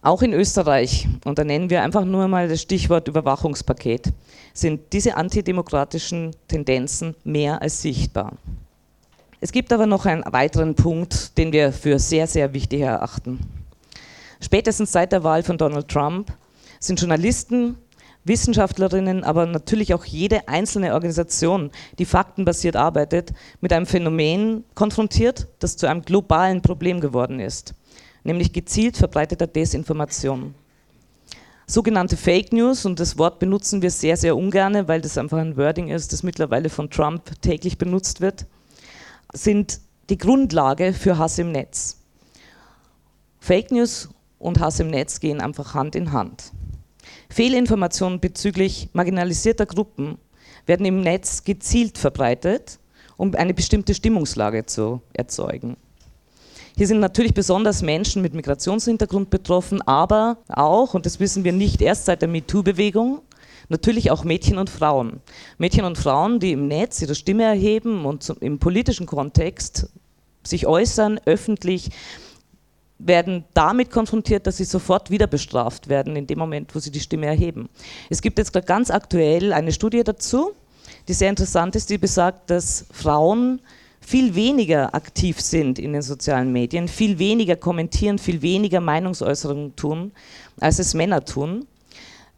[0.00, 4.12] Auch in Österreich, und da nennen wir einfach nur mal das Stichwort Überwachungspaket,
[4.54, 8.34] sind diese antidemokratischen Tendenzen mehr als sichtbar.
[9.40, 13.40] Es gibt aber noch einen weiteren Punkt, den wir für sehr, sehr wichtig erachten.
[14.40, 16.32] Spätestens seit der Wahl von Donald Trump
[16.78, 17.76] sind Journalisten,
[18.24, 25.76] Wissenschaftlerinnen, aber natürlich auch jede einzelne Organisation, die faktenbasiert arbeitet, mit einem Phänomen konfrontiert, das
[25.76, 27.74] zu einem globalen Problem geworden ist
[28.24, 30.54] nämlich gezielt verbreiteter Desinformation.
[31.66, 35.56] Sogenannte Fake News, und das Wort benutzen wir sehr, sehr ungern, weil das einfach ein
[35.56, 38.46] Wording ist, das mittlerweile von Trump täglich benutzt wird,
[39.32, 39.80] sind
[40.10, 41.98] die Grundlage für Hass im Netz.
[43.38, 46.52] Fake News und Hass im Netz gehen einfach Hand in Hand.
[47.32, 50.18] Fehlinformationen bezüglich marginalisierter Gruppen
[50.66, 52.78] werden im Netz gezielt verbreitet,
[53.16, 55.78] um eine bestimmte Stimmungslage zu erzeugen.
[56.76, 61.80] Hier sind natürlich besonders Menschen mit Migrationshintergrund betroffen, aber auch, und das wissen wir nicht
[61.80, 63.22] erst seit der MeToo-Bewegung,
[63.70, 65.20] natürlich auch Mädchen und Frauen.
[65.56, 69.88] Mädchen und Frauen, die im Netz ihre Stimme erheben und im politischen Kontext
[70.44, 71.90] sich äußern, öffentlich,
[73.04, 77.00] werden damit konfrontiert, dass sie sofort wieder bestraft werden in dem Moment, wo sie die
[77.00, 77.68] Stimme erheben.
[78.10, 80.52] Es gibt jetzt ganz aktuell eine Studie dazu,
[81.08, 83.60] die sehr interessant ist, die besagt, dass Frauen
[84.00, 90.12] viel weniger aktiv sind in den sozialen Medien, viel weniger kommentieren, viel weniger Meinungsäußerungen tun,
[90.60, 91.66] als es Männer tun.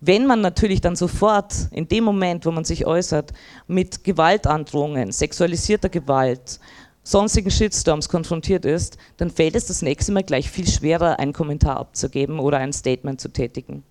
[0.01, 3.33] Wenn man natürlich dann sofort in dem Moment, wo man sich äußert,
[3.67, 6.61] mit Gewaltandrohungen, sexualisierter Gewalt,
[7.05, 11.77] sonstigen Shitstorms konfrontiert ist, dann fällt es das nächste Mal gleich viel schwerer, einen Kommentar
[11.77, 13.85] abzugeben oder ein Statement zu tätigen.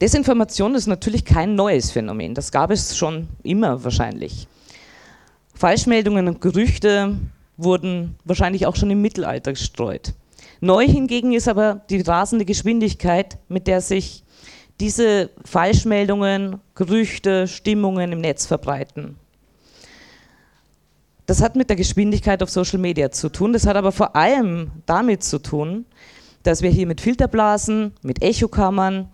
[0.00, 4.46] Desinformation ist natürlich kein neues Phänomen, das gab es schon immer wahrscheinlich.
[5.54, 7.18] Falschmeldungen und Gerüchte
[7.56, 10.12] wurden wahrscheinlich auch schon im Mittelalter gestreut.
[10.60, 14.22] Neu hingegen ist aber die rasende Geschwindigkeit, mit der sich
[14.80, 19.16] diese Falschmeldungen, Gerüchte, Stimmungen im Netz verbreiten.
[21.26, 23.52] Das hat mit der Geschwindigkeit auf Social Media zu tun.
[23.52, 25.84] Das hat aber vor allem damit zu tun,
[26.44, 29.10] dass wir hier mit Filterblasen, mit Echokammern,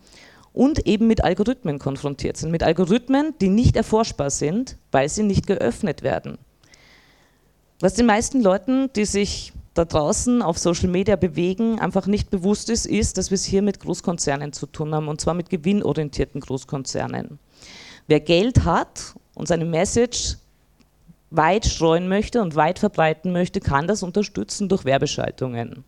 [0.53, 2.51] und eben mit Algorithmen konfrontiert sind.
[2.51, 6.39] Mit Algorithmen, die nicht erforschbar sind, weil sie nicht geöffnet werden.
[7.81, 12.69] Was den meisten Leuten, die sich da draußen auf Social Media bewegen, einfach nicht bewusst
[12.69, 16.41] ist, ist, dass wir es hier mit Großkonzernen zu tun haben und zwar mit gewinnorientierten
[16.41, 17.39] Großkonzernen.
[18.07, 20.37] Wer Geld hat und seine Message
[21.37, 25.85] weit streuen möchte und weit verbreiten möchte, kann das unterstützen durch Werbeschaltungen.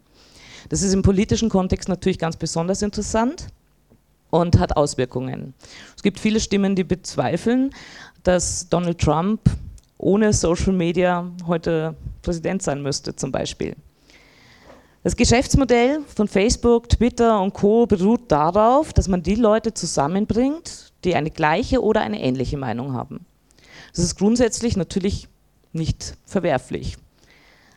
[0.69, 3.49] Das ist im politischen Kontext natürlich ganz besonders interessant
[4.31, 5.55] und hat Auswirkungen.
[5.95, 7.71] Es gibt viele Stimmen, die bezweifeln,
[8.23, 9.41] dass Donald Trump
[9.99, 13.77] ohne Social Media heute Präsident sein müsste zum Beispiel.
[15.03, 21.15] Das Geschäftsmodell von Facebook, Twitter und Co beruht darauf, dass man die Leute zusammenbringt, die
[21.15, 23.27] eine gleiche oder eine ähnliche Meinung haben.
[23.95, 25.29] Das ist grundsätzlich natürlich
[25.75, 26.97] nicht verwerflich.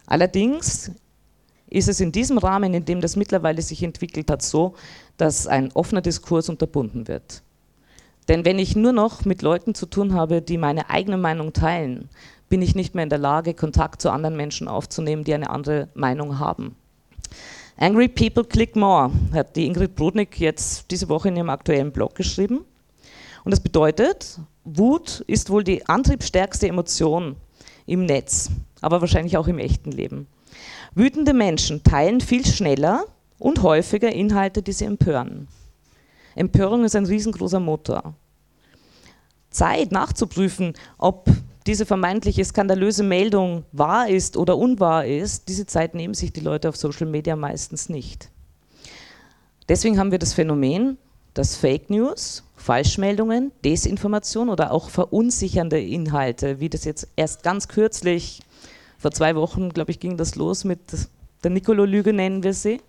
[0.05, 0.91] Allerdings
[1.69, 4.75] ist es in diesem Rahmen, in dem das mittlerweile sich entwickelt hat, so,
[5.17, 7.41] dass ein offener Diskurs unterbunden wird.
[8.27, 12.09] Denn wenn ich nur noch mit Leuten zu tun habe, die meine eigene Meinung teilen,
[12.49, 15.89] bin ich nicht mehr in der Lage, Kontakt zu anderen Menschen aufzunehmen, die eine andere
[15.93, 16.75] Meinung haben.
[17.77, 22.15] Angry People Click More hat die Ingrid Brodnik jetzt diese Woche in ihrem aktuellen Blog
[22.15, 22.65] geschrieben.
[23.43, 27.35] Und das bedeutet, Wut ist wohl die antriebsstärkste Emotion
[27.87, 30.27] im Netz, aber wahrscheinlich auch im echten Leben.
[30.93, 33.05] Wütende Menschen teilen viel schneller
[33.39, 35.47] und häufiger Inhalte, die sie empören.
[36.35, 38.13] Empörung ist ein riesengroßer Motor.
[39.49, 41.27] Zeit nachzuprüfen, ob
[41.65, 46.69] diese vermeintliche skandalöse Meldung wahr ist oder unwahr ist, diese Zeit nehmen sich die Leute
[46.69, 48.29] auf Social Media meistens nicht.
[49.67, 50.97] Deswegen haben wir das Phänomen,
[51.37, 58.41] dass Fake News, Falschmeldungen, Desinformation oder auch verunsichernde Inhalte, wie das jetzt erst ganz kürzlich
[58.97, 60.79] vor zwei Wochen, glaube ich, ging das los mit
[61.43, 62.81] der Nicolo-Lüge, nennen wir sie,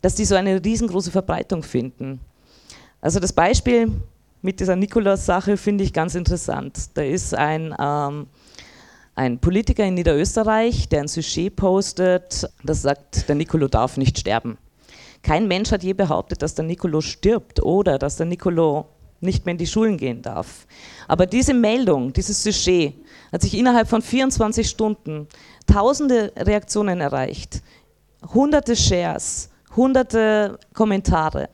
[0.00, 2.20] dass die so eine riesengroße Verbreitung finden.
[3.02, 3.92] Also das Beispiel
[4.40, 6.90] mit dieser Nikolaus-Sache finde ich ganz interessant.
[6.94, 8.28] Da ist ein, ähm,
[9.14, 14.56] ein Politiker in Niederösterreich, der ein Sujet postet, das sagt, der Nicolo darf nicht sterben.
[15.26, 18.86] Kein Mensch hat je behauptet, dass der Nicolo stirbt oder dass der Nicolo
[19.20, 20.68] nicht mehr in die Schulen gehen darf.
[21.08, 22.94] Aber diese Meldung, dieses Sujet
[23.32, 25.26] hat sich innerhalb von 24 Stunden
[25.66, 27.60] tausende Reaktionen erreicht,
[28.34, 31.48] hunderte Shares, hunderte Kommentare.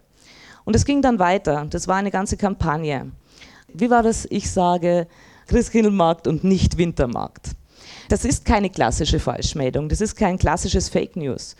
[0.66, 1.66] Und es ging dann weiter.
[1.70, 3.10] Das war eine ganze Kampagne.
[3.72, 4.26] Wie war das?
[4.28, 5.06] Ich sage
[5.46, 7.52] Christkindlmarkt und nicht Wintermarkt.
[8.10, 11.56] Das ist keine klassische Falschmeldung, das ist kein klassisches Fake News.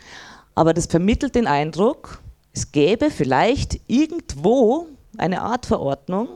[0.55, 2.21] Aber das vermittelt den Eindruck,
[2.53, 4.87] es gäbe vielleicht irgendwo
[5.17, 6.27] eine Art Verordnung,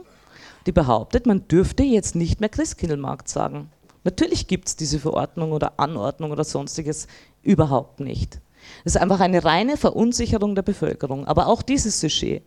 [0.66, 3.70] die behauptet, man dürfte jetzt nicht mehr Christkindlmarkt sagen.
[4.04, 7.06] Natürlich gibt es diese Verordnung oder Anordnung oder sonstiges
[7.42, 8.40] überhaupt nicht.
[8.84, 11.26] Es ist einfach eine reine Verunsicherung der Bevölkerung.
[11.26, 12.42] Aber auch dieses Sujet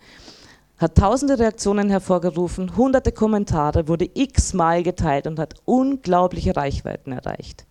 [0.78, 7.66] hat tausende Reaktionen hervorgerufen, hunderte Kommentare, wurde x-mal geteilt und hat unglaubliche Reichweiten erreicht.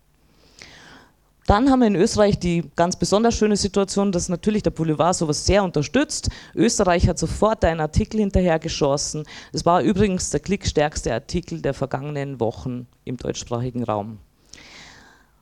[1.51, 5.45] Dann haben wir in Österreich die ganz besonders schöne Situation, dass natürlich der Boulevard sowas
[5.45, 6.29] sehr unterstützt.
[6.55, 9.25] Österreich hat sofort einen Artikel hinterhergeschossen.
[9.51, 14.19] Es war übrigens der klickstärkste Artikel der vergangenen Wochen im deutschsprachigen Raum.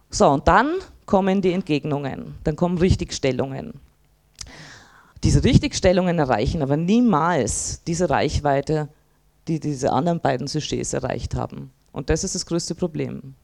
[0.09, 3.75] So, und dann kommen die Entgegnungen, dann kommen Richtigstellungen.
[5.23, 8.89] Diese Richtigstellungen erreichen aber niemals diese Reichweite,
[9.47, 11.69] die diese anderen beiden Sujets erreicht haben.
[11.91, 13.35] Und das ist das größte Problem.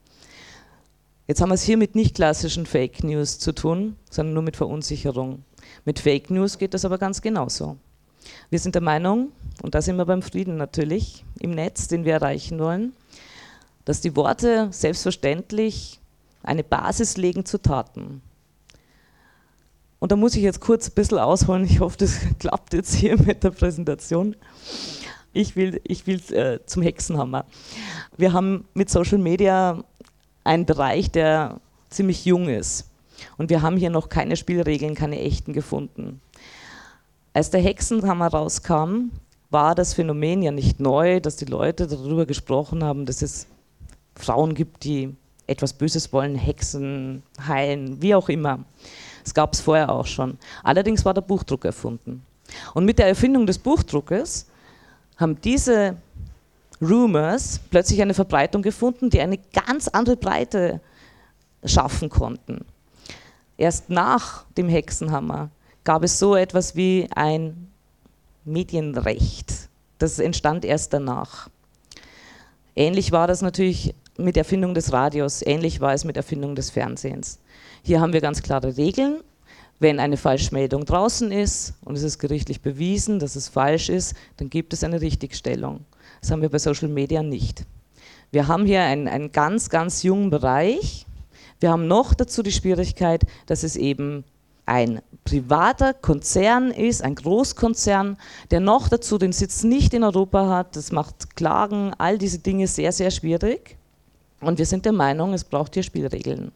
[1.27, 4.55] Jetzt haben wir es hier mit nicht klassischen Fake News zu tun, sondern nur mit
[4.55, 5.43] Verunsicherung.
[5.83, 7.77] Mit Fake News geht das aber ganz genauso.
[8.51, 9.31] Wir sind der Meinung,
[9.63, 12.93] und da sind wir beim Frieden natürlich, im Netz, den wir erreichen wollen,
[13.85, 15.99] dass die Worte selbstverständlich
[16.43, 18.21] eine Basis legen zu Taten.
[19.97, 21.65] Und da muss ich jetzt kurz ein bisschen ausholen.
[21.65, 24.35] Ich hoffe, das klappt jetzt hier mit der Präsentation.
[25.33, 27.45] Ich will, ich will äh, zum Hexenhammer.
[28.15, 29.83] Wir haben mit Social Media
[30.45, 32.89] einen Bereich, der ziemlich jung ist.
[33.37, 36.21] Und wir haben hier noch keine Spielregeln, keine echten gefunden.
[37.33, 39.11] Als der Hexenhammer rauskam,
[39.49, 43.47] war das Phänomen ja nicht neu, dass die Leute darüber gesprochen haben, dass es
[44.15, 45.15] Frauen gibt, die
[45.47, 48.59] etwas Böses wollen, Hexen, heilen, wie auch immer.
[49.23, 50.37] Das gab es vorher auch schon.
[50.63, 52.25] Allerdings war der Buchdruck erfunden.
[52.73, 54.47] Und mit der Erfindung des Buchdruckes
[55.17, 55.97] haben diese
[56.81, 60.81] Rumors plötzlich eine Verbreitung gefunden, die eine ganz andere Breite
[61.63, 62.65] schaffen konnten.
[63.57, 65.49] Erst nach dem Hexenhammer
[65.83, 67.69] gab es so etwas wie ein
[68.43, 69.69] Medienrecht.
[69.97, 71.49] Das entstand erst danach.
[72.75, 76.55] Ähnlich war das natürlich mit der Erfindung des Radios, ähnlich war es mit der Erfindung
[76.55, 77.39] des Fernsehens.
[77.83, 79.21] Hier haben wir ganz klare Regeln.
[79.79, 84.49] Wenn eine Falschmeldung draußen ist und es ist gerichtlich bewiesen, dass es falsch ist, dann
[84.49, 85.81] gibt es eine Richtigstellung.
[86.25, 87.65] Das haben wir bei Social Media nicht.
[88.31, 91.05] Wir haben hier einen, einen ganz, ganz jungen Bereich.
[91.59, 94.23] Wir haben noch dazu die Schwierigkeit, dass es eben
[94.65, 98.17] ein privater Konzern ist, ein Großkonzern,
[98.49, 100.75] der noch dazu den Sitz nicht in Europa hat.
[100.75, 103.77] Das macht Klagen, all diese Dinge sehr, sehr schwierig.
[104.41, 106.51] Und wir sind der Meinung, es braucht hier Spielregeln,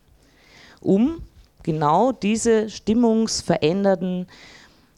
[0.82, 1.22] um
[1.62, 4.26] genau diese stimmungsverändernden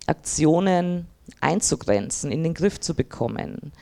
[0.07, 1.07] Aktionen
[1.41, 3.73] einzugrenzen, in den Griff zu bekommen.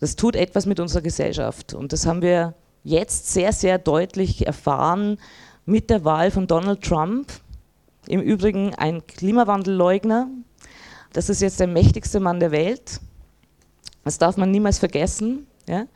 [0.00, 2.54] Das tut etwas mit unserer Gesellschaft und das haben wir
[2.84, 5.18] jetzt sehr, sehr deutlich erfahren
[5.64, 7.32] mit der Wahl von Donald Trump.
[8.06, 10.28] Im Übrigen ein Klimawandelleugner.
[11.12, 13.00] Das ist jetzt der mächtigste Mann der Welt.
[14.04, 15.48] Das darf man niemals vergessen.
[15.68, 15.86] Ja?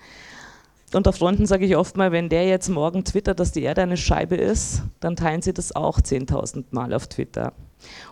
[0.93, 3.97] Unter Freunden sage ich oft mal, wenn der jetzt morgen twittert, dass die Erde eine
[3.97, 7.53] Scheibe ist, dann teilen sie das auch 10.000 Mal auf Twitter.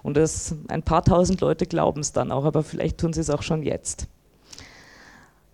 [0.04, 3.30] Und das, ein paar tausend Leute glauben es dann auch, aber vielleicht tun sie es
[3.30, 4.06] auch schon jetzt.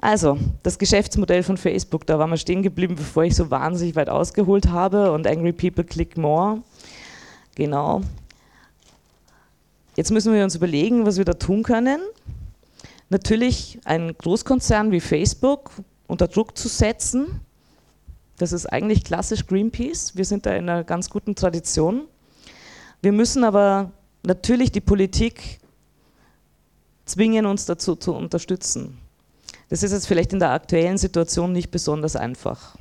[0.05, 4.11] Also, das Geschäftsmodell von Facebook, da waren wir stehen geblieben, bevor ich so wahnsinnig weit
[4.11, 6.63] ausgeholt habe und Angry People Click More.
[7.55, 8.03] Genau.
[9.97, 12.03] Jetzt müssen wir uns überlegen, was wir da tun können.
[13.09, 15.71] Natürlich ein Großkonzern wie Facebook
[16.07, 17.41] unter Druck zu setzen.
[18.37, 20.15] Das ist eigentlich klassisch Greenpeace.
[20.15, 22.03] Wir sind da in einer ganz guten Tradition.
[23.01, 23.91] Wir müssen aber
[24.23, 25.61] natürlich die Politik
[27.07, 28.99] zwingen, uns dazu zu unterstützen.
[29.69, 32.77] Das ist jetzt vielleicht in der aktuellen Situation nicht besonders einfach.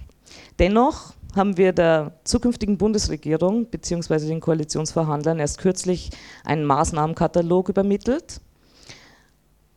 [0.60, 4.28] Dennoch haben wir der zukünftigen Bundesregierung bzw.
[4.28, 6.12] den Koalitionsverhandlern erst kürzlich
[6.44, 8.42] einen Maßnahmenkatalog übermittelt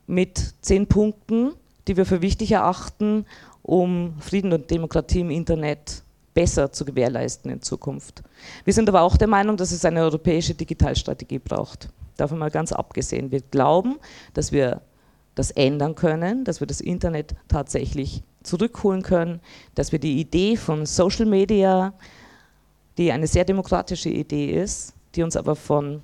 [0.07, 1.53] mit zehn Punkten,
[1.89, 3.27] die wir für wichtig erachten,
[3.63, 6.03] um Frieden und Demokratie im Internet
[6.35, 8.23] besser zu gewährleisten in Zukunft.
[8.65, 11.89] Wir sind aber auch der Meinung, dass es eine europäische Digitalstrategie braucht.
[12.17, 13.31] Davon mal ganz abgesehen.
[13.31, 13.97] Wir glauben,
[14.35, 14.83] dass wir
[15.37, 19.41] das ändern können, dass wir das Internet tatsächlich zurückholen können,
[19.77, 21.95] dass wir die Idee von Social Media,
[22.99, 26.03] die eine sehr demokratische Idee ist, die uns aber von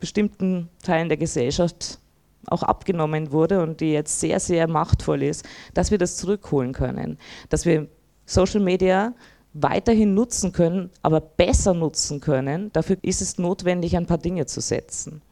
[0.00, 2.00] bestimmten Teilen der Gesellschaft
[2.48, 7.18] auch abgenommen wurde und die jetzt sehr, sehr machtvoll ist, dass wir das zurückholen können,
[7.48, 7.86] dass wir
[8.26, 9.14] Social Media
[9.54, 12.72] weiterhin nutzen können, aber besser nutzen können.
[12.72, 15.22] Dafür ist es notwendig, ein paar Dinge zu setzen.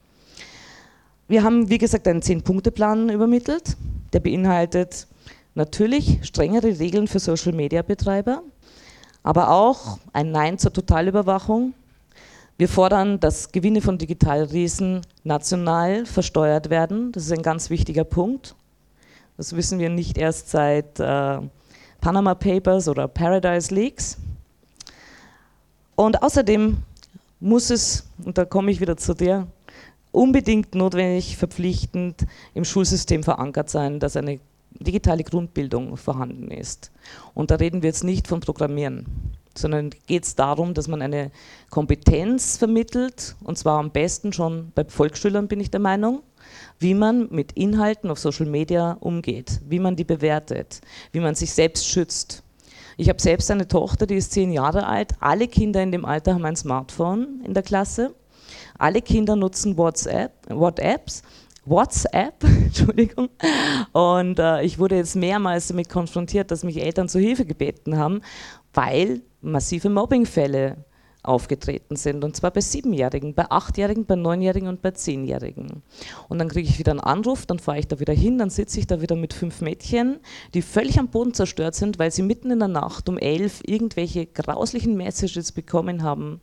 [1.30, 3.76] Wir haben, wie gesagt, einen Zehn-Punkte-Plan übermittelt.
[4.12, 5.06] Der beinhaltet
[5.54, 8.42] natürlich strengere Regeln für Social-Media-Betreiber,
[9.22, 11.72] aber auch ein Nein zur Totalüberwachung.
[12.58, 17.12] Wir fordern, dass Gewinne von Digitalriesen national versteuert werden.
[17.12, 18.56] Das ist ein ganz wichtiger Punkt.
[19.36, 21.38] Das wissen wir nicht erst seit äh,
[22.00, 24.18] Panama Papers oder Paradise Leaks.
[25.94, 26.78] Und außerdem
[27.38, 29.46] muss es, und da komme ich wieder zu dir,
[30.12, 34.40] unbedingt notwendig, verpflichtend im Schulsystem verankert sein, dass eine
[34.78, 36.90] digitale Grundbildung vorhanden ist.
[37.34, 39.06] Und da reden wir jetzt nicht von Programmieren,
[39.56, 41.30] sondern geht es darum, dass man eine
[41.70, 46.22] Kompetenz vermittelt, und zwar am besten schon bei Volksschülern, bin ich der Meinung,
[46.78, 50.80] wie man mit Inhalten auf Social Media umgeht, wie man die bewertet,
[51.12, 52.42] wie man sich selbst schützt.
[52.96, 55.12] Ich habe selbst eine Tochter, die ist zehn Jahre alt.
[55.20, 58.14] Alle Kinder in dem Alter haben ein Smartphone in der Klasse.
[58.80, 61.22] Alle Kinder nutzen WhatsApp, WhatsApps.
[61.66, 63.28] WhatsApp, Entschuldigung.
[63.92, 68.22] Und äh, ich wurde jetzt mehrmals damit konfrontiert, dass mich Eltern zu Hilfe gebeten haben,
[68.72, 70.78] weil massive Mobbingfälle
[71.22, 72.24] aufgetreten sind.
[72.24, 75.82] Und zwar bei Siebenjährigen, bei Achtjährigen, bei Neunjährigen und bei Zehnjährigen.
[76.28, 78.80] Und dann kriege ich wieder einen Anruf, dann fahre ich da wieder hin, dann sitze
[78.80, 80.20] ich da wieder mit fünf Mädchen,
[80.54, 84.24] die völlig am Boden zerstört sind, weil sie mitten in der Nacht um elf irgendwelche
[84.24, 86.40] grauslichen Messages bekommen haben,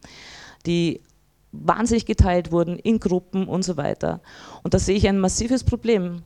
[0.68, 1.02] die
[1.64, 4.22] wahnsinnig geteilt wurden in Gruppen und so weiter.
[4.64, 6.24] Und da sehe ich ein massives Problem.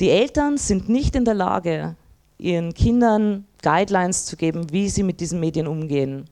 [0.00, 1.96] Die Eltern sind nicht in der Lage,
[2.38, 6.28] ihren Kindern Guidelines zu geben, wie sie mit diesen Medien umgehen.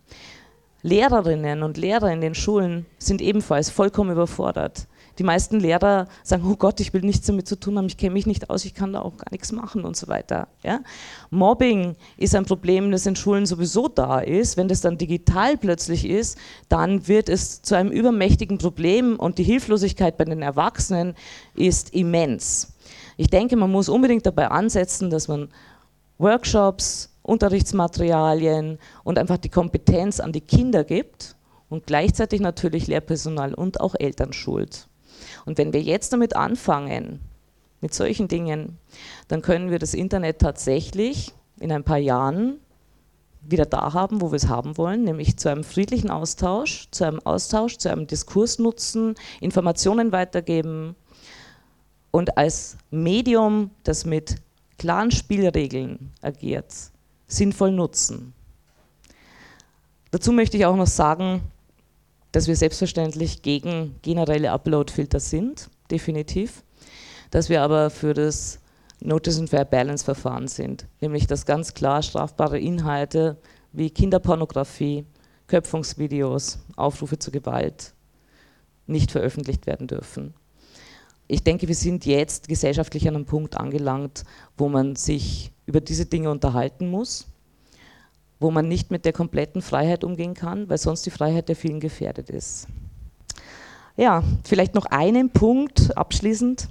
[0.83, 4.89] Lehrerinnen und Lehrer in den Schulen sind ebenfalls vollkommen überfordert.
[5.19, 8.15] Die meisten Lehrer sagen, oh Gott, ich will nichts damit zu tun haben, ich kenne
[8.15, 10.49] mich nicht aus, ich kann da auch gar nichts machen und so weiter.
[10.63, 10.81] Ja?
[11.31, 14.57] Mobbing ist ein Problem, das in Schulen sowieso da ist.
[14.57, 16.39] Wenn das dann digital plötzlich ist,
[16.69, 21.15] dann wird es zu einem übermächtigen Problem und die Hilflosigkeit bei den Erwachsenen
[21.55, 22.73] ist immens.
[23.17, 25.49] Ich denke, man muss unbedingt dabei ansetzen, dass man
[26.19, 31.37] Workshops, Unterrichtsmaterialien und einfach die Kompetenz an die Kinder gibt
[31.69, 34.89] und gleichzeitig natürlich Lehrpersonal und auch Eltern schult.
[35.45, 37.21] Und wenn wir jetzt damit anfangen,
[37.81, 38.79] mit solchen Dingen,
[39.29, 42.59] dann können wir das Internet tatsächlich in ein paar Jahren
[43.43, 47.21] wieder da haben, wo wir es haben wollen, nämlich zu einem friedlichen Austausch, zu einem
[47.25, 50.95] Austausch, zu einem Diskurs nutzen, Informationen weitergeben
[52.13, 54.37] und als Medium, das mit
[54.79, 56.73] klaren Spielregeln agiert,
[57.27, 58.33] sinnvoll nutzen.
[60.13, 61.41] Dazu möchte ich auch noch sagen,
[62.33, 66.65] dass wir selbstverständlich gegen generelle Upload-Filter sind, definitiv,
[67.31, 68.59] dass wir aber für das
[69.01, 73.37] Notice and Fair Balance Verfahren sind, nämlich dass ganz klar strafbare Inhalte
[73.73, 75.05] wie Kinderpornografie,
[75.47, 77.95] Köpfungsvideos, Aufrufe zur Gewalt
[78.87, 80.35] nicht veröffentlicht werden dürfen.
[81.29, 84.25] Ich denke, wir sind jetzt gesellschaftlich an einem Punkt angelangt,
[84.57, 87.32] wo man sich über diese Dinge unterhalten muss
[88.43, 91.81] wo man nicht mit der kompletten Freiheit umgehen kann, weil sonst die Freiheit der vielen
[91.81, 92.67] gefährdet ist.
[93.97, 96.69] Ja, vielleicht noch einen Punkt abschließend.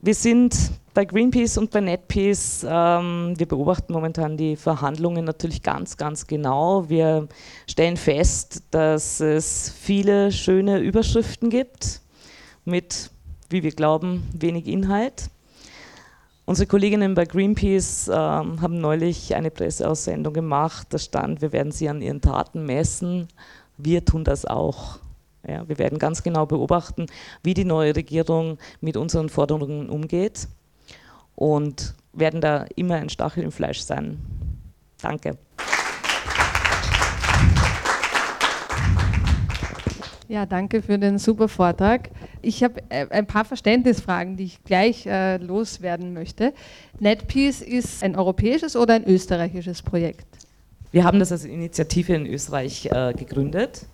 [0.00, 0.54] Wir sind
[0.94, 6.88] bei Greenpeace und bei NetPeace, ähm, wir beobachten momentan die Verhandlungen natürlich ganz, ganz genau.
[6.88, 7.28] Wir
[7.68, 12.00] stellen fest, dass es viele schöne Überschriften gibt
[12.64, 13.10] mit,
[13.50, 15.30] wie wir glauben, wenig Inhalt.
[16.48, 21.90] Unsere Kolleginnen bei Greenpeace äh, haben neulich eine Presseaussendung gemacht, da stand, wir werden sie
[21.90, 23.28] an ihren Taten messen.
[23.76, 24.98] Wir tun das auch.
[25.46, 27.04] Ja, wir werden ganz genau beobachten,
[27.42, 30.48] wie die neue Regierung mit unseren Forderungen umgeht
[31.34, 34.18] und werden da immer ein Stachel im Fleisch sein.
[35.02, 35.36] Danke.
[40.30, 42.10] Ja, danke für den super Vortrag.
[42.42, 46.52] Ich habe äh, ein paar Verständnisfragen, die ich gleich äh, loswerden möchte.
[47.00, 50.26] NetPeace ist ein europäisches oder ein österreichisches Projekt?
[50.90, 53.86] Wir haben das als Initiative in Österreich äh, gegründet,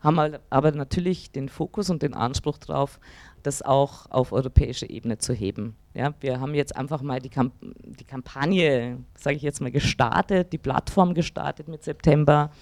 [0.00, 3.00] haben aber natürlich den Fokus und den Anspruch darauf,
[3.42, 5.74] das auch auf europäischer Ebene zu heben.
[5.94, 10.52] Ja, wir haben jetzt einfach mal die, Kamp die Kampagne, sage ich jetzt mal, gestartet,
[10.52, 12.52] die Plattform gestartet mit September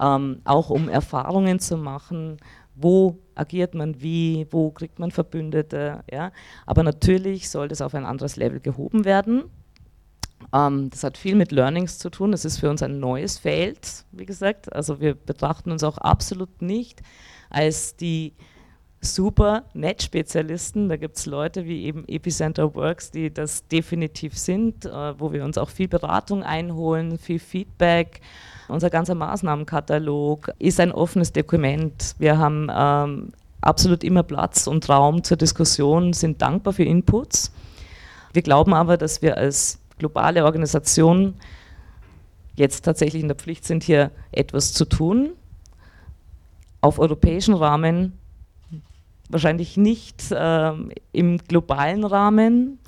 [0.00, 2.38] ähm, auch um Erfahrungen zu machen,
[2.74, 6.04] wo agiert man wie, wo kriegt man Verbündete.
[6.10, 6.32] Ja?
[6.66, 9.44] Aber natürlich soll das auf ein anderes Level gehoben werden.
[10.52, 12.32] Ähm, das hat viel mit Learnings zu tun.
[12.32, 14.72] Das ist für uns ein neues Feld, wie gesagt.
[14.72, 17.02] Also wir betrachten uns auch absolut nicht
[17.50, 18.34] als die
[19.00, 20.88] super Netzspezialisten.
[20.88, 25.44] Da gibt es Leute wie eben Epicenter Works, die das definitiv sind, äh, wo wir
[25.44, 28.20] uns auch viel Beratung einholen, viel Feedback
[28.72, 32.14] unser ganzer Maßnahmenkatalog ist ein offenes Dokument.
[32.18, 37.52] Wir haben ähm, absolut immer Platz und Raum zur Diskussion, sind dankbar für Inputs.
[38.32, 41.34] Wir glauben aber, dass wir als globale Organisation
[42.54, 45.32] jetzt tatsächlich in der Pflicht sind, hier etwas zu tun.
[46.80, 48.18] Auf europäischen Rahmen
[49.28, 50.72] wahrscheinlich nicht äh,
[51.12, 52.78] im globalen Rahmen,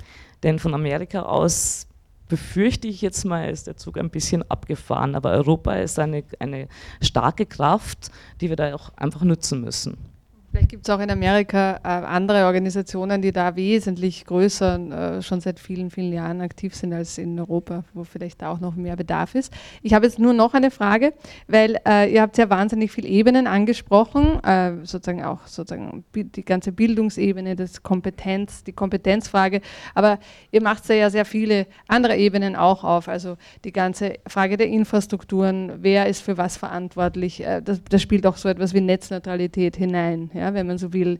[0.43, 1.87] denn von Amerika aus
[2.27, 5.15] befürchte ich jetzt mal, ist der Zug ein bisschen abgefahren.
[5.15, 6.67] Aber Europa ist eine, eine
[7.01, 8.11] starke Kraft,
[8.41, 10.14] die wir da auch einfach nutzen müssen.
[10.55, 15.41] Vielleicht gibt es auch in Amerika äh, andere Organisationen, die da wesentlich größer äh, schon
[15.41, 18.95] seit vielen, vielen Jahren aktiv sind als in Europa, wo vielleicht da auch noch mehr
[18.95, 19.51] Bedarf ist.
[19.81, 21.11] Ich habe jetzt nur noch eine Frage,
[21.49, 26.71] weil äh, ihr habt ja wahnsinnig viele Ebenen angesprochen, äh, sozusagen auch sozusagen die ganze
[26.71, 29.59] Bildungsebene, das Kompetenz, die Kompetenzfrage,
[29.93, 30.19] aber
[30.51, 33.35] ihr macht ja sehr viele andere Ebenen auch auf, also
[33.65, 38.37] die ganze Frage der Infrastrukturen, wer ist für was verantwortlich, äh, das, das spielt auch
[38.37, 40.31] so etwas wie Netzneutralität hinein.
[40.33, 40.44] Ja?
[40.45, 41.17] Ja, wenn man so will,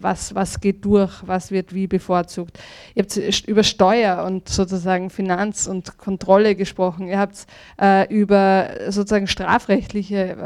[0.00, 2.58] was, was geht durch, was wird wie bevorzugt.
[2.94, 7.08] Ihr habt über Steuer und sozusagen Finanz und Kontrolle gesprochen.
[7.08, 7.46] Ihr habt
[7.80, 10.36] äh, über sozusagen strafrechtliche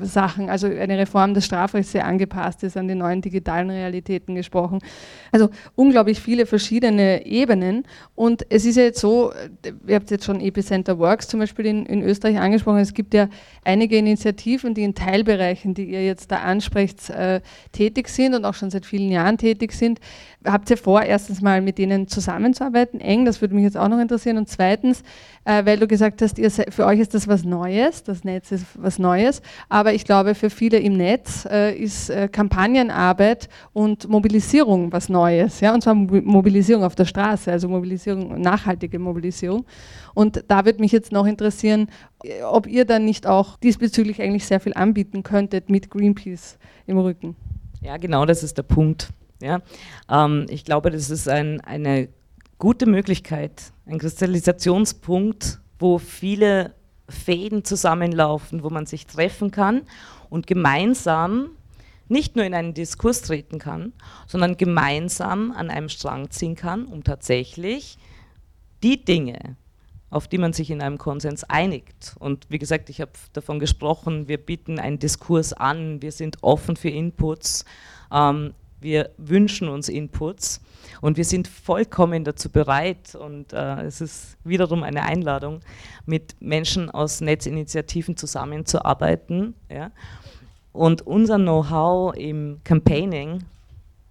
[0.00, 4.34] äh, Sachen, also eine Reform des Strafrechts, sehr angepasst ist an die neuen digitalen Realitäten
[4.34, 4.80] gesprochen.
[5.30, 7.84] Also unglaublich viele verschiedene Ebenen.
[8.14, 9.32] Und es ist ja jetzt so,
[9.86, 12.78] ihr habt jetzt schon Epicenter Works zum Beispiel in, in Österreich angesprochen.
[12.78, 13.28] Es gibt ja
[13.64, 17.40] einige Initiativen, die in Teilbereichen, die ihr jetzt da ansprecht, äh,
[17.72, 20.00] tätig sind und auch schon seit vielen Jahren tätig sind.
[20.44, 24.00] Habt ihr vor, erstens mal mit denen zusammenzuarbeiten, eng, das würde mich jetzt auch noch
[24.00, 24.38] interessieren.
[24.38, 25.02] Und zweitens,
[25.44, 28.66] äh, weil du gesagt hast, ihr, für euch ist das was Neues, das Netz ist
[28.74, 34.92] was Neues, aber ich glaube, für viele im Netz äh, ist äh, Kampagnenarbeit und Mobilisierung
[34.92, 39.64] was Neues, ja, und zwar Mobilisierung auf der Straße, also Mobilisierung, nachhaltige Mobilisierung.
[40.14, 41.88] Und da würde mich jetzt noch interessieren,
[42.44, 47.36] ob ihr dann nicht auch diesbezüglich eigentlich sehr viel anbieten könntet mit Greenpeace im Rücken.
[47.80, 49.10] Ja, genau, das ist der Punkt.
[49.40, 49.60] Ja.
[50.10, 52.08] Ähm, ich glaube, das ist ein, eine
[52.58, 56.74] gute Möglichkeit, ein Kristallisationspunkt, wo viele
[57.08, 59.82] Fäden zusammenlaufen, wo man sich treffen kann
[60.28, 61.50] und gemeinsam
[62.08, 63.92] nicht nur in einen Diskurs treten kann,
[64.26, 67.98] sondern gemeinsam an einem Strang ziehen kann, um tatsächlich
[68.82, 69.56] die Dinge,
[70.10, 72.14] auf die man sich in einem Konsens einigt.
[72.18, 76.76] Und wie gesagt, ich habe davon gesprochen, wir bieten einen Diskurs an, wir sind offen
[76.76, 77.64] für Inputs,
[78.12, 80.60] ähm, wir wünschen uns Inputs
[81.00, 85.60] und wir sind vollkommen dazu bereit und äh, es ist wiederum eine Einladung,
[86.06, 89.54] mit Menschen aus Netzinitiativen zusammenzuarbeiten.
[89.68, 89.90] Ja?
[90.72, 93.42] Und unser Know-how im Campaigning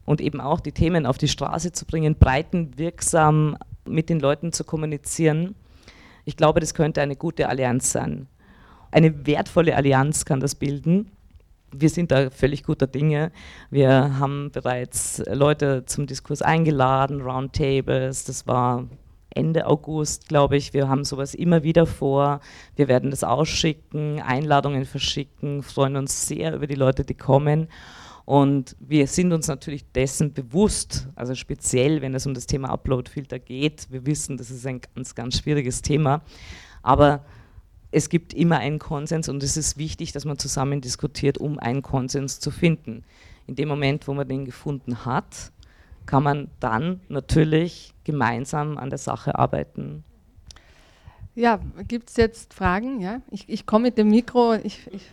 [0.06, 4.64] und eben auch die Themen auf die Straße zu bringen, breitenwirksam mit den Leuten zu
[4.64, 5.56] kommunizieren,
[6.28, 8.28] ich glaube, das könnte eine gute Allianz sein.
[8.92, 11.10] Eine wertvolle Allianz kann das bilden.
[11.72, 13.32] Wir sind da völlig guter Dinge.
[13.70, 18.90] Wir haben bereits Leute zum Diskurs eingeladen, Roundtables, das war
[19.30, 20.74] Ende August, glaube ich.
[20.74, 22.42] Wir haben sowas immer wieder vor.
[22.76, 27.70] Wir werden das ausschicken, Einladungen verschicken, freuen uns sehr über die Leute, die kommen.
[28.28, 33.40] Und wir sind uns natürlich dessen bewusst, also speziell, wenn es um das Thema Uploadfilter
[33.40, 33.88] geht.
[33.90, 36.22] Wir wissen, das ist ein ganz, ganz schwieriges Thema.
[36.84, 37.24] Aber
[37.90, 41.82] es gibt immer einen Konsens und es ist wichtig, dass man zusammen diskutiert, um einen
[41.82, 43.06] Konsens zu finden.
[43.46, 45.54] In dem Moment, wo man den gefunden hat,
[46.06, 50.04] kann man dann natürlich gemeinsam an der Sache arbeiten.
[51.34, 53.00] Ja, gibt es jetzt Fragen?
[53.00, 54.56] Ja, ich, ich komme mit dem Mikro.
[54.56, 55.04] Ich, ich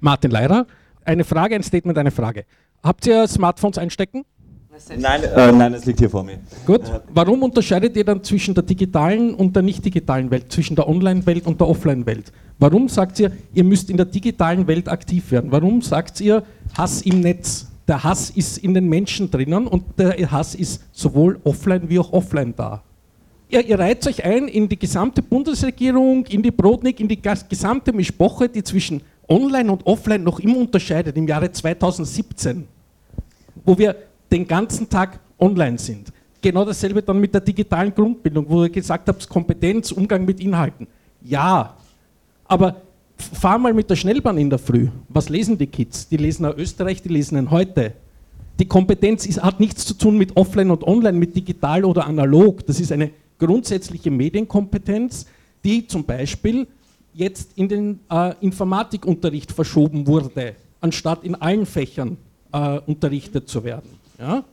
[0.00, 0.66] Martin Leirer,
[1.08, 2.44] eine Frage, ein Statement, eine Frage.
[2.82, 4.24] Habt ihr Smartphones einstecken?
[4.96, 6.38] Nein, äh, nein, es liegt hier vor mir.
[6.64, 6.82] Gut.
[7.12, 11.46] Warum unterscheidet ihr dann zwischen der digitalen und der nicht digitalen Welt, zwischen der Online-Welt
[11.46, 12.32] und der Offline-Welt?
[12.60, 15.50] Warum sagt ihr, ihr müsst in der digitalen Welt aktiv werden?
[15.50, 16.44] Warum sagt ihr
[16.76, 17.66] Hass im Netz?
[17.88, 22.12] Der Hass ist in den Menschen drinnen und der Hass ist sowohl offline wie auch
[22.12, 22.82] offline da.
[23.48, 27.92] Ihr, ihr reiht euch ein in die gesamte Bundesregierung, in die Brodnik, in die gesamte
[27.92, 32.66] Mischpoche, die zwischen online und offline noch immer unterscheidet im Jahre 2017,
[33.64, 33.96] wo wir
[34.30, 36.12] den ganzen Tag online sind.
[36.40, 40.86] Genau dasselbe dann mit der digitalen Grundbildung, wo ihr gesagt habt, Kompetenz, Umgang mit Inhalten.
[41.22, 41.74] Ja,
[42.44, 42.76] aber
[43.16, 44.88] fahr mal mit der Schnellbahn in der Früh.
[45.08, 46.08] Was lesen die Kids?
[46.08, 47.92] Die lesen in Österreich, die lesen in heute.
[48.58, 52.64] Die Kompetenz ist, hat nichts zu tun mit Offline und Online, mit digital oder analog.
[52.66, 55.26] Das ist eine grundsätzliche Medienkompetenz,
[55.64, 56.66] die zum Beispiel
[57.14, 62.16] jetzt in den äh, Informatikunterricht verschoben wurde, anstatt in allen Fächern
[62.52, 63.90] äh, unterrichtet zu werden.
[64.18, 64.44] Ja?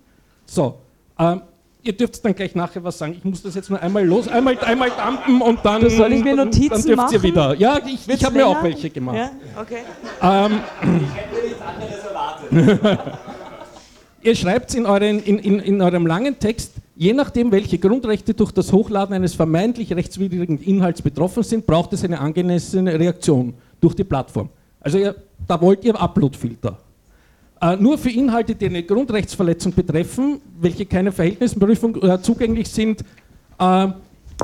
[0.45, 0.80] So,
[1.20, 1.41] ähm,
[1.84, 3.14] ihr dürft dann gleich nachher was sagen.
[3.18, 6.24] Ich muss das jetzt nur einmal los, einmal, einmal dampen und dann, das soll ich
[6.24, 7.14] mir Notizen dann dürft machen?
[7.14, 7.56] ihr wieder.
[7.56, 9.18] Ja, ich, ich habe mir auch welche gemacht.
[9.18, 9.32] Ja?
[9.62, 9.84] Okay.
[10.22, 12.99] Ähm, ich hätte nichts anderes erwartet.
[14.24, 18.52] ihr schreibt in, euren, in, in, in eurem langen Text, Je nachdem, welche Grundrechte durch
[18.52, 24.06] das Hochladen eines vermeintlich rechtswidrigen Inhalts betroffen sind, braucht es eine angemessene Reaktion durch die
[24.06, 24.50] Plattform.
[24.80, 25.16] Also ihr,
[25.46, 26.78] da wollt ihr Uploadfilter.
[27.62, 33.04] Äh, nur für Inhalte, die eine Grundrechtsverletzung betreffen, welche keine Verhältnisprüfung äh, zugänglich sind,
[33.60, 33.88] äh,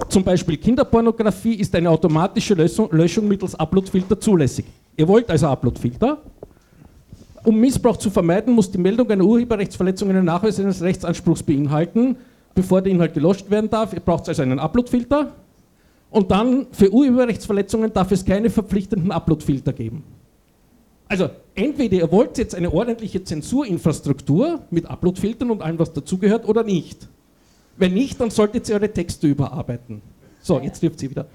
[0.09, 4.65] zum Beispiel Kinderpornografie, ist eine automatische Löschung, Löschung mittels Uploadfilter zulässig.
[4.97, 6.17] Ihr wollt also Uploadfilter.
[7.43, 12.17] Um Missbrauch zu vermeiden, muss die Meldung einer Urheberrechtsverletzung einen Nachweis eines Rechtsanspruchs beinhalten,
[12.55, 13.93] bevor der Inhalt gelöscht werden darf.
[14.03, 15.31] Braucht also einen Uploadfilter.
[16.09, 20.03] Und dann für Urheberrechtsverletzungen darf es keine verpflichtenden Uploadfilter geben.
[21.07, 26.63] Also entweder ihr wollt jetzt eine ordentliche Zensurinfrastruktur mit Uploadfiltern und allem, was dazugehört, oder
[26.63, 27.07] nicht.
[27.77, 30.01] Wenn nicht, dann solltet ihr eure Texte überarbeiten.
[30.41, 31.25] So, jetzt dürft ihr wieder.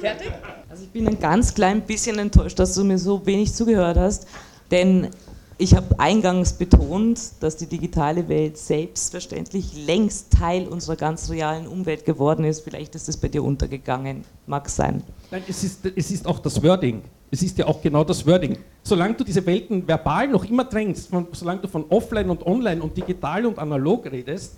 [0.00, 0.30] Fertig?
[0.68, 4.26] Also ich bin ein ganz klein bisschen enttäuscht, dass du mir so wenig zugehört hast,
[4.70, 5.08] denn
[5.56, 12.04] ich habe eingangs betont, dass die digitale Welt selbstverständlich längst Teil unserer ganz realen Umwelt
[12.04, 12.62] geworden ist.
[12.62, 15.02] Vielleicht ist es bei dir untergegangen, mag sein.
[15.30, 17.02] Nein, es ist, es ist auch das Wording.
[17.30, 18.58] Es ist ja auch genau das Wording.
[18.82, 22.82] Solange du diese Welten verbal noch immer drängst, von, solange du von offline und online
[22.82, 24.54] und digital und analog redest,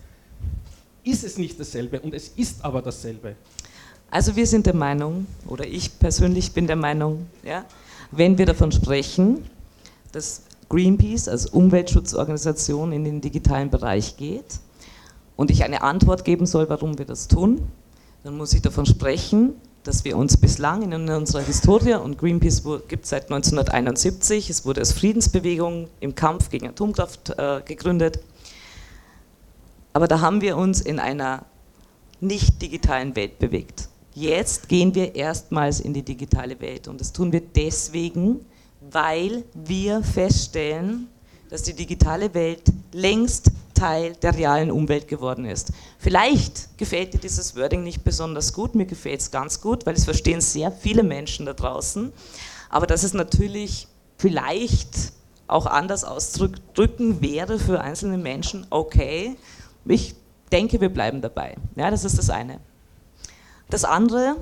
[1.05, 3.37] ist es nicht dasselbe und es ist aber dasselbe.
[4.11, 7.65] Also wir sind der Meinung, oder ich persönlich bin der Meinung, ja,
[8.11, 9.45] wenn wir davon sprechen,
[10.13, 14.61] dass Greenpeace als Umweltschutzorganisation in den digitalen Bereich geht
[15.37, 17.69] und ich eine Antwort geben soll, warum wir das tun,
[18.25, 19.55] dann muss ich davon sprechen,
[19.85, 24.81] dass wir uns bislang in unserer Historie, und Greenpeace gibt es seit 1971, es wurde
[24.81, 28.19] als Friedensbewegung im Kampf gegen Atomkraft äh, gegründet,
[29.93, 31.45] aber da haben wir uns in einer
[32.21, 33.89] nicht digitalen Welt bewegt.
[34.15, 38.41] Jetzt gehen wir erstmals in die digitale Welt und das tun wir deswegen,
[38.97, 41.09] weil wir feststellen,
[41.51, 45.71] dass die digitale Welt längst Teil der realen Umwelt geworden ist.
[45.99, 50.07] Vielleicht gefällt dir dieses Wording nicht besonders gut, mir gefällt es ganz gut, weil es
[50.07, 52.11] verstehen sehr viele Menschen da draußen,
[52.71, 53.87] aber dass es natürlich
[54.17, 55.13] vielleicht
[55.47, 59.37] auch anders auszudrücken wäre für einzelne Menschen, okay,
[59.85, 60.15] ich
[60.51, 61.55] denke, wir bleiben dabei.
[61.75, 62.61] Ja, das ist das eine.
[63.69, 64.37] Das andere,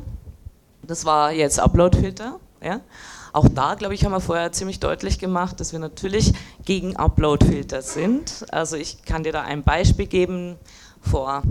[0.83, 2.39] das war jetzt Uploadfilter.
[2.63, 2.83] Ja.
[3.35, 6.33] Auch da, glaube ich, haben wir vorher ziemlich deutlich gemacht, dass wir natürlich
[6.65, 8.47] gegen Uploadfilter sind.
[8.53, 10.55] Also ich kann dir da ein Beispiel geben.
[11.01, 11.43] Vor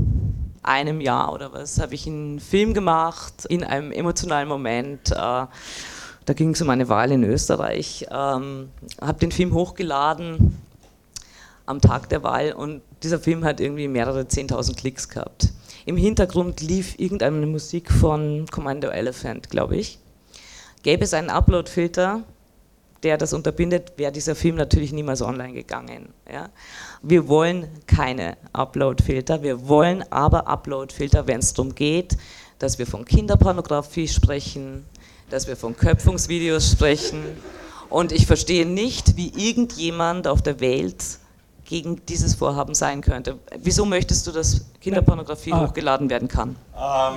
[0.63, 5.11] einem Jahr oder was habe ich einen Film gemacht in einem emotionalen Moment.
[5.11, 8.07] Äh, da ging es um eine Wahl in Österreich.
[8.09, 8.69] Ähm,
[9.01, 10.57] habe den Film hochgeladen
[11.65, 15.49] am Tag der Wahl und dieser Film hat irgendwie mehrere 10.000 Klicks gehabt.
[15.85, 19.99] Im Hintergrund lief irgendeine Musik von Commando Elephant, glaube ich.
[20.83, 22.23] Gäbe es einen Upload-Filter,
[23.03, 26.09] der das unterbindet, wäre dieser Film natürlich niemals online gegangen.
[26.31, 26.49] Ja?
[27.01, 32.17] Wir wollen keine Upload-Filter, wir wollen aber Upload-Filter, wenn es darum geht,
[32.59, 34.85] dass wir von Kinderpornografie sprechen,
[35.29, 37.23] dass wir von Köpfungsvideos sprechen.
[37.89, 41.03] Und ich verstehe nicht, wie irgendjemand auf der Welt
[41.65, 43.39] gegen dieses Vorhaben sein könnte.
[43.57, 45.61] Wieso möchtest du, dass Kinderpornografie ah.
[45.61, 46.57] hochgeladen werden kann?
[46.75, 47.13] Ähm,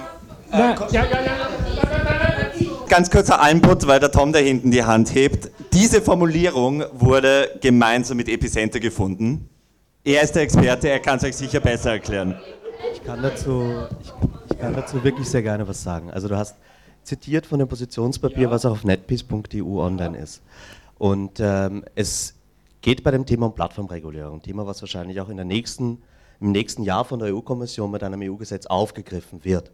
[0.53, 2.45] äh, ja, ja, ja,
[2.89, 5.51] Ganz kurzer Einput, weil der Tom da hinten die Hand hebt.
[5.72, 9.49] Diese Formulierung wurde gemeinsam mit Epicenter gefunden.
[10.05, 12.39] Er ist der Experte, er kann es euch sicher besser erklären.
[12.93, 14.12] Ich kann, dazu, ich,
[14.51, 16.12] ich kann dazu wirklich sehr gerne was sagen.
[16.12, 16.55] Also du hast
[17.03, 18.51] zitiert von dem Positionspapier, ja.
[18.51, 20.43] was auch auf netpeace.eu online ist.
[20.97, 22.34] Und ähm, es
[22.82, 26.03] geht bei dem Thema um Plattformregulierung, Thema, was wahrscheinlich auch in der nächsten,
[26.41, 29.72] im nächsten Jahr von der EU-Kommission mit einem EU-Gesetz aufgegriffen wird.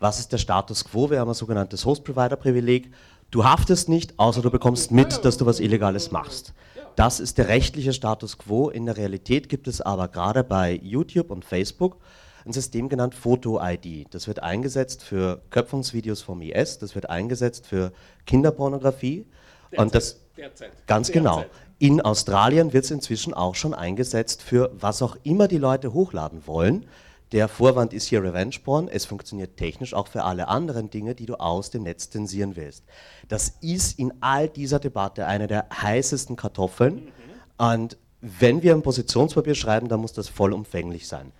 [0.00, 1.10] Was ist der Status quo?
[1.10, 2.92] Wir haben ein sogenanntes Host-Provider-Privileg.
[3.30, 6.54] Du haftest nicht, außer du bekommst mit, dass du was Illegales machst.
[6.94, 8.70] Das ist der rechtliche Status quo.
[8.70, 11.98] In der Realität gibt es aber gerade bei YouTube und Facebook
[12.44, 14.12] ein System genannt Photo-ID.
[14.12, 17.92] Das wird eingesetzt für Köpfungsvideos vom IS, das wird eingesetzt für
[18.26, 19.26] Kinderpornografie.
[19.70, 21.36] Derzeit, und das derzeit, ganz genau.
[21.36, 21.52] derzeit.
[21.52, 21.64] genau.
[21.80, 26.46] In Australien wird es inzwischen auch schon eingesetzt für was auch immer die Leute hochladen
[26.46, 26.86] wollen.
[27.32, 28.88] Der Vorwand ist hier Revenge Porn.
[28.88, 32.84] Es funktioniert technisch auch für alle anderen Dinge, die du aus dem Netz zensieren willst.
[33.28, 36.94] Das ist in all dieser Debatte eine der heißesten Kartoffeln.
[36.94, 37.66] Mhm.
[37.66, 41.32] Und wenn wir ein Positionspapier schreiben, dann muss das vollumfänglich sein.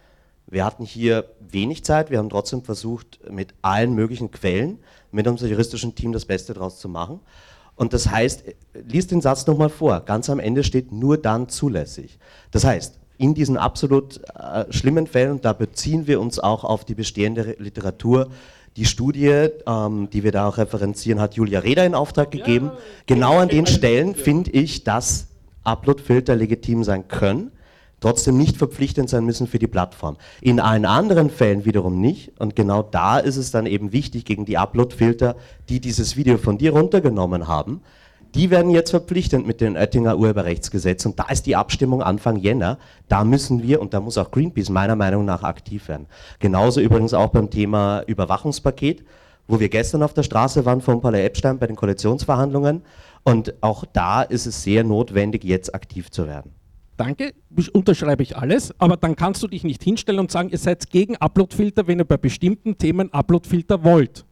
[0.46, 4.78] Wir hatten hier wenig Zeit, wir haben trotzdem versucht, mit allen möglichen Quellen,
[5.10, 7.20] mit unserem juristischen Team das Beste daraus zu machen.
[7.76, 12.18] Und das heißt, lies den Satz nochmal vor, ganz am Ende steht nur dann zulässig.
[12.50, 16.94] Das heißt, in diesen absolut äh, schlimmen Fällen, da beziehen wir uns auch auf die
[16.94, 18.28] bestehende Literatur,
[18.76, 22.66] die Studie, ähm, die wir da auch referenzieren, hat Julia Reda in Auftrag gegeben.
[22.66, 25.26] Ja, genau an den Stellen finde ich, dass
[25.64, 27.50] Uploadfilter legitim sein können.
[28.00, 30.16] trotzdem nicht verpflichtend sein müssen für die Plattform.
[30.40, 32.30] In allen anderen Fällen wiederum nicht.
[32.38, 35.34] Und genau da ist es dann eben wichtig gegen die Upload-Filter,
[35.68, 37.80] die dieses Video von dir runtergenommen haben.
[38.34, 42.78] Die werden jetzt verpflichtend mit dem Oettinger Urheberrechtsgesetz und da ist die Abstimmung Anfang Jänner.
[43.08, 46.06] Da müssen wir und da muss auch Greenpeace meiner Meinung nach aktiv werden.
[46.38, 49.04] Genauso übrigens auch beim Thema Überwachungspaket,
[49.46, 52.82] wo wir gestern auf der Straße waren von Paul Epstein bei den Koalitionsverhandlungen
[53.24, 56.52] und auch da ist es sehr notwendig, jetzt aktiv zu werden
[56.98, 57.32] danke,
[57.72, 61.16] unterschreibe ich alles, aber dann kannst du dich nicht hinstellen und sagen, ihr seid gegen
[61.16, 64.26] Uploadfilter, wenn ihr bei bestimmten Themen Uploadfilter wollt.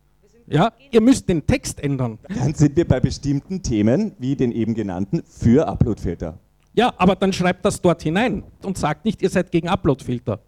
[0.49, 2.18] Ja, ihr müsst den Text ändern.
[2.28, 6.38] Dann sind wir bei bestimmten Themen, wie den eben genannten, für Uploadfilter.
[6.74, 10.40] Ja, aber dann schreibt das dort hinein und sagt nicht, ihr seid gegen Uploadfilter.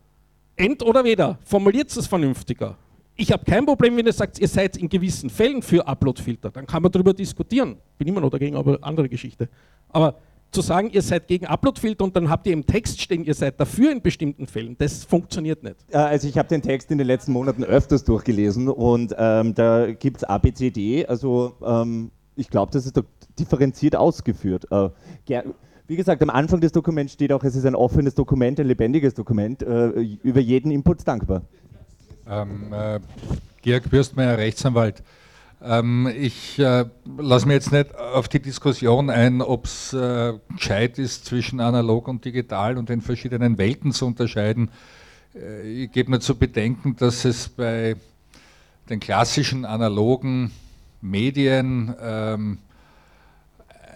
[0.57, 2.77] End oder weder, formuliert es vernünftiger.
[3.17, 6.51] Ich habe kein Problem, wenn ihr sagt, ihr seid in gewissen Fällen für Uploadfilter.
[6.51, 7.77] Dann kann man darüber diskutieren.
[7.97, 9.49] Bin immer noch dagegen, aber andere Geschichte.
[9.89, 10.17] Aber
[10.51, 13.61] zu sagen, ihr seid gegen Uploadfilter und dann habt ihr im Text stehen, ihr seid
[13.61, 15.77] dafür in bestimmten Fällen, das funktioniert nicht.
[15.91, 19.93] Äh, also ich habe den Text in den letzten Monaten öfters durchgelesen und ähm, da
[19.93, 23.05] gibt es ABCD, also ähm, ich glaube, das ist doch
[23.39, 24.67] differenziert ausgeführt.
[24.71, 24.91] Äh,
[25.87, 29.15] wie gesagt, am Anfang des Dokuments steht auch, es ist ein offenes Dokument, ein lebendiges
[29.15, 29.89] Dokument, äh,
[30.23, 31.43] über jeden Input dankbar.
[32.29, 33.01] Ähm, äh,
[33.63, 35.03] Georg Bürstmeier, Rechtsanwalt.
[35.63, 36.85] Ähm, ich äh,
[37.19, 42.07] lasse mir jetzt nicht auf die Diskussion ein, ob es äh, gescheit ist, zwischen analog
[42.07, 44.71] und digital und den verschiedenen Welten zu unterscheiden.
[45.35, 47.97] Äh, ich gebe mir zu bedenken, dass es bei
[48.89, 50.53] den klassischen analogen
[51.01, 52.59] Medien ähm,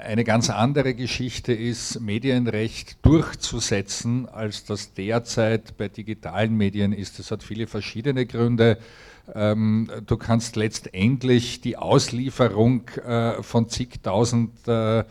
[0.00, 7.20] eine ganz andere Geschichte ist, Medienrecht durchzusetzen, als das derzeit bei digitalen Medien ist.
[7.20, 8.78] Das hat viele verschiedene Gründe.
[9.34, 15.04] Ähm, du kannst letztendlich die Auslieferung äh, von zigtausend äh, äh,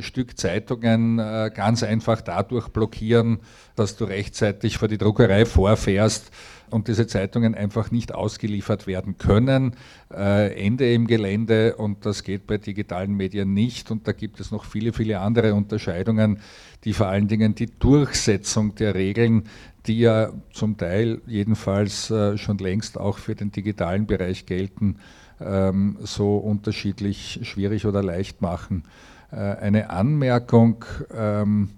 [0.00, 1.16] Stück Zeitungen
[1.54, 3.38] ganz einfach dadurch blockieren,
[3.76, 6.30] dass du rechtzeitig vor die Druckerei vorfährst
[6.70, 9.74] und diese Zeitungen einfach nicht ausgeliefert werden können.
[10.08, 14.64] Ende im Gelände und das geht bei digitalen Medien nicht und da gibt es noch
[14.64, 16.40] viele, viele andere Unterscheidungen,
[16.84, 19.44] die vor allen Dingen die Durchsetzung der Regeln
[19.86, 24.96] die ja zum Teil jedenfalls äh, schon längst auch für den digitalen Bereich gelten,
[25.40, 28.84] ähm, so unterschiedlich schwierig oder leicht machen.
[29.32, 31.70] Äh, eine Anmerkung, ähm,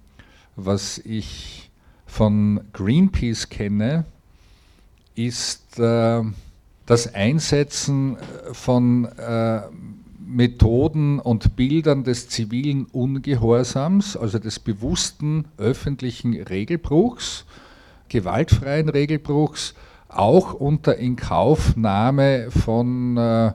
[0.55, 1.71] was ich
[2.05, 4.05] von Greenpeace kenne,
[5.15, 6.21] ist äh,
[6.85, 8.17] das Einsetzen
[8.51, 9.07] von
[10.19, 17.45] Methoden und Bildern des zivilen Ungehorsams, also des bewussten öffentlichen Regelbruchs,
[18.13, 19.73] gewaltfreien Regelbruchs,
[20.07, 23.51] auch unter Inkaufnahme von äh,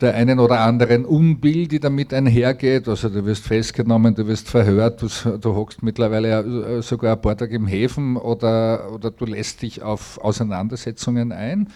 [0.00, 2.88] der einen oder anderen Unbill, die damit einhergeht.
[2.88, 7.36] Also du wirst festgenommen, du wirst verhört, du, du hockst mittlerweile äh, sogar ein paar
[7.36, 11.68] Tage im Häfen oder, oder du lässt dich auf Auseinandersetzungen ein.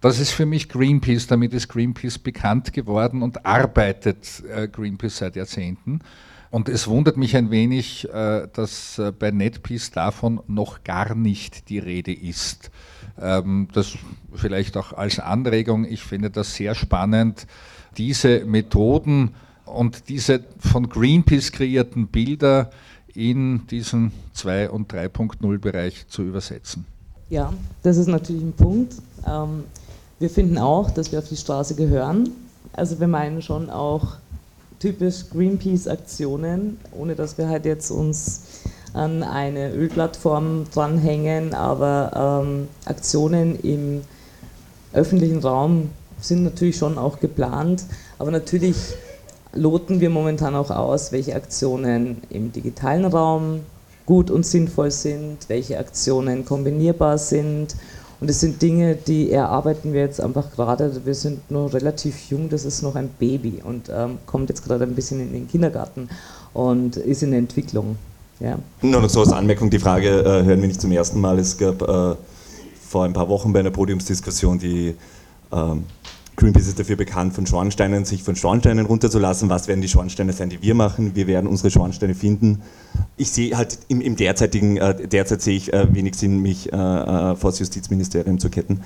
[0.00, 5.36] Das ist für mich Greenpeace, damit ist Greenpeace bekannt geworden und arbeitet äh, Greenpeace seit
[5.36, 6.00] Jahrzehnten.
[6.50, 11.68] Und es wundert mich ein wenig, äh, dass äh, bei NetPeace davon noch gar nicht
[11.68, 12.70] die Rede ist.
[13.20, 13.96] Ähm, das
[14.34, 15.84] vielleicht auch als Anregung.
[15.84, 17.46] Ich finde das sehr spannend,
[17.96, 19.30] diese Methoden
[19.64, 22.70] und diese von Greenpeace kreierten Bilder
[23.14, 26.84] in diesen 2- und 3.0 Bereich zu übersetzen.
[27.28, 28.94] Ja, das ist natürlich ein Punkt.
[29.26, 29.64] Ähm,
[30.18, 32.30] wir finden auch, dass wir auf die Straße gehören.
[32.72, 34.16] Also wir meinen schon auch
[34.80, 38.42] typisch Greenpeace-Aktionen, ohne dass wir halt jetzt uns
[38.92, 44.00] an eine Ölplattform dranhängen, aber ähm, Aktionen im
[44.92, 47.84] öffentlichen Raum sind natürlich schon auch geplant,
[48.18, 48.76] aber natürlich
[49.52, 53.60] loten wir momentan auch aus, welche Aktionen im digitalen Raum
[54.06, 57.76] gut und sinnvoll sind, welche Aktionen kombinierbar sind
[58.20, 61.04] und es sind Dinge, die erarbeiten wir jetzt einfach gerade.
[61.04, 64.84] Wir sind noch relativ jung, das ist noch ein Baby und ähm, kommt jetzt gerade
[64.84, 66.08] ein bisschen in den Kindergarten
[66.52, 67.96] und ist in Entwicklung.
[68.38, 68.58] Ja.
[68.82, 71.38] Nur noch so als Anmerkung, die Frage äh, hören wir nicht zum ersten Mal.
[71.38, 72.14] Es gab äh,
[72.88, 74.94] vor ein paar Wochen bei einer Podiumsdiskussion die
[75.52, 75.84] ähm,
[76.40, 79.50] Greenpeace ist dafür bekannt, von Schornsteinen, sich von Schornsteinen runterzulassen.
[79.50, 81.14] Was werden die Schornsteine sein, die wir machen?
[81.14, 82.62] Wir werden unsere Schornsteine finden.
[83.18, 86.76] Ich sehe halt im, im derzeitigen, äh, derzeit sehe ich äh, wenig Sinn, mich äh,
[86.76, 88.80] äh, vor das Justizministerium zu ketten.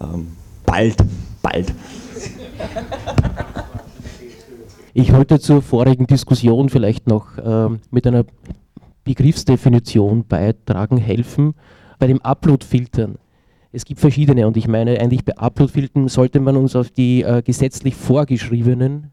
[0.00, 0.28] Ähm,
[0.64, 0.96] bald,
[1.42, 1.74] bald.
[4.94, 8.24] Ich wollte zur vorigen Diskussion vielleicht noch äh, mit einer
[9.04, 11.54] Begriffsdefinition beitragen, helfen.
[11.98, 13.16] Bei dem Upload-Filtern
[13.74, 17.42] es gibt verschiedene und ich meine, eigentlich bei Uploadfiltern sollte man uns auf die äh,
[17.42, 19.10] gesetzlich vorgeschriebenen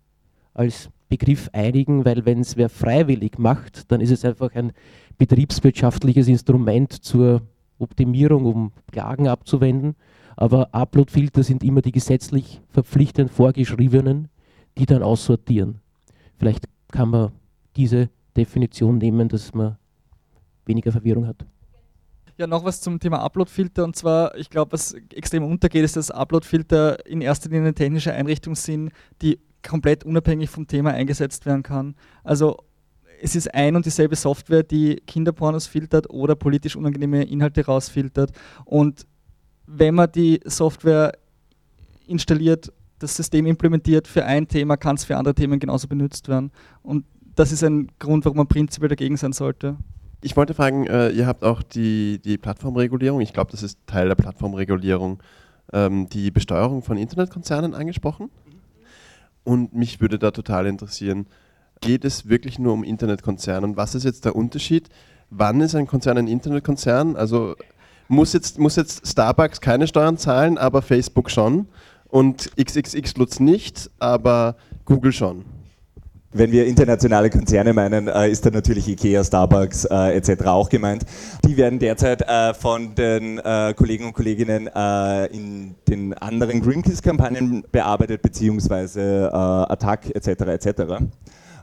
[0.53, 4.72] als Begriff einigen, weil wenn es wer freiwillig macht, dann ist es einfach ein
[5.18, 7.41] betriebswirtschaftliches Instrument zur
[7.80, 9.95] Optimierung, um Klagen abzuwenden.
[10.38, 14.30] Aber Uploadfilter sind immer die gesetzlich verpflichtend vorgeschriebenen,
[14.78, 15.82] die dann aussortieren.
[16.38, 17.32] Vielleicht kann man
[17.76, 19.78] diese Definition nehmen, dass man
[20.66, 21.45] weniger Verwirrung hat.
[22.42, 23.84] Ja, noch was zum Thema Uploadfilter.
[23.84, 28.56] Und zwar, ich glaube, was extrem untergeht, ist, dass Uploadfilter in erster Linie technische Einrichtung
[28.56, 31.94] sind, die komplett unabhängig vom Thema eingesetzt werden kann.
[32.24, 32.58] Also
[33.22, 38.32] es ist ein und dieselbe Software, die Kinderpornos filtert oder politisch unangenehme Inhalte rausfiltert.
[38.66, 39.06] Und
[39.68, 41.12] wenn man die Software
[42.08, 46.52] installiert, das System implementiert für ein Thema, kann es für andere Themen genauso benutzt werden.
[46.82, 49.78] Und das ist ein Grund, warum man prinzipiell dagegen sein sollte.
[50.24, 54.07] Ich wollte fragen, äh, ihr habt auch die, die Plattformregulierung, ich glaube, das ist Teil
[54.07, 55.19] der Plattformregulierung,
[55.74, 58.30] ähm, die Besteuerung von Internetkonzernen angesprochen.
[59.43, 61.26] Und mich würde da total interessieren,
[61.82, 63.65] geht es wirklich nur um Internetkonzerne?
[63.65, 64.89] Und was ist jetzt der Unterschied?
[65.32, 67.15] Wann ist ein Konzern ein Internetkonzern?
[67.15, 67.55] Also
[68.07, 71.67] muss jetzt, muss jetzt Starbucks keine Steuern zahlen, aber Facebook schon
[72.07, 74.55] und XXX Lutz nicht, aber
[74.86, 75.45] Google schon.
[76.34, 80.46] Wenn wir internationale Konzerne meinen, äh, ist da natürlich IKEA, Starbucks äh, etc.
[80.46, 81.04] auch gemeint.
[81.46, 87.66] Die werden derzeit äh, von den äh, Kollegen und Kolleginnen äh, in den anderen Greenpeace-Kampagnen
[87.70, 90.28] bearbeitet, beziehungsweise äh, Attack etc.
[90.28, 90.82] etc.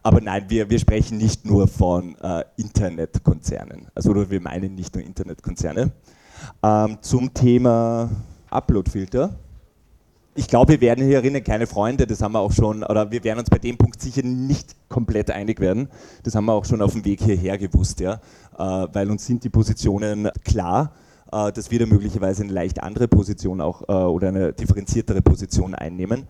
[0.02, 2.14] Aber nein, wir, wir sprechen nicht nur von
[2.56, 3.88] Internetkonzernen.
[3.94, 5.90] Also wir meinen nicht nur Internetkonzerne.
[6.62, 8.08] Ähm, zum Thema
[8.48, 9.34] Uploadfilter
[10.38, 13.40] ich glaube, wir werden hierin keine Freunde, das haben wir auch schon, oder wir werden
[13.40, 15.88] uns bei dem Punkt sicher nicht komplett einig werden.
[16.22, 18.20] Das haben wir auch schon auf dem Weg hierher gewusst, ja.
[18.56, 20.92] Äh, weil uns sind die Positionen klar,
[21.32, 25.74] äh, dass wir da möglicherweise eine leicht andere Position auch äh, oder eine differenziertere Position
[25.74, 26.28] einnehmen.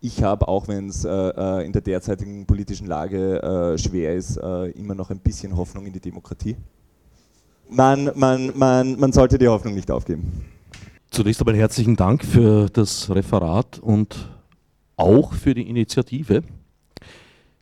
[0.00, 5.20] Ich habe, auch wenn es in der derzeitigen politischen Lage schwer ist, immer noch ein
[5.20, 6.56] bisschen Hoffnung in die Demokratie.
[7.70, 10.44] Man, man, man, man sollte die Hoffnung nicht aufgeben.
[11.12, 14.30] Zunächst einmal herzlichen Dank für das Referat und
[14.96, 16.42] auch für die Initiative.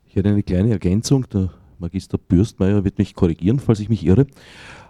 [0.06, 1.28] Ich hätte eine kleine Ergänzung.
[1.30, 4.28] Der Magister Bürstmeier wird mich korrigieren, falls ich mich irre.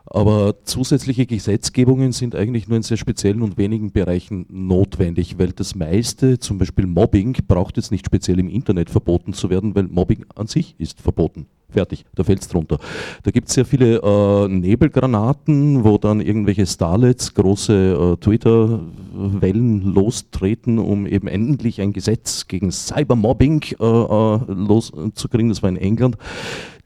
[0.05, 5.75] Aber zusätzliche Gesetzgebungen sind eigentlich nur in sehr speziellen und wenigen Bereichen notwendig, weil das
[5.75, 10.27] meiste, zum Beispiel Mobbing, braucht jetzt nicht speziell im Internet verboten zu werden, weil Mobbing
[10.35, 11.47] an sich ist verboten.
[11.71, 12.79] Fertig, da fällt es drunter.
[13.23, 20.79] Da gibt es sehr viele äh, Nebelgranaten, wo dann irgendwelche Starlets große äh, Twitter-Wellen lostreten,
[20.79, 25.49] um eben endlich ein Gesetz gegen Cybermobbing äh, äh loszukriegen.
[25.51, 26.17] Das war in England.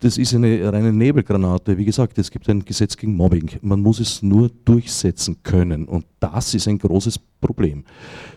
[0.05, 1.79] Das ist eine reine Nebelgranate.
[1.79, 3.53] Wie gesagt, es gibt ein Gesetz gegen Mobbing.
[3.63, 5.87] Man muss es nur durchsetzen können.
[5.87, 7.85] Und das ist ein großes Problem.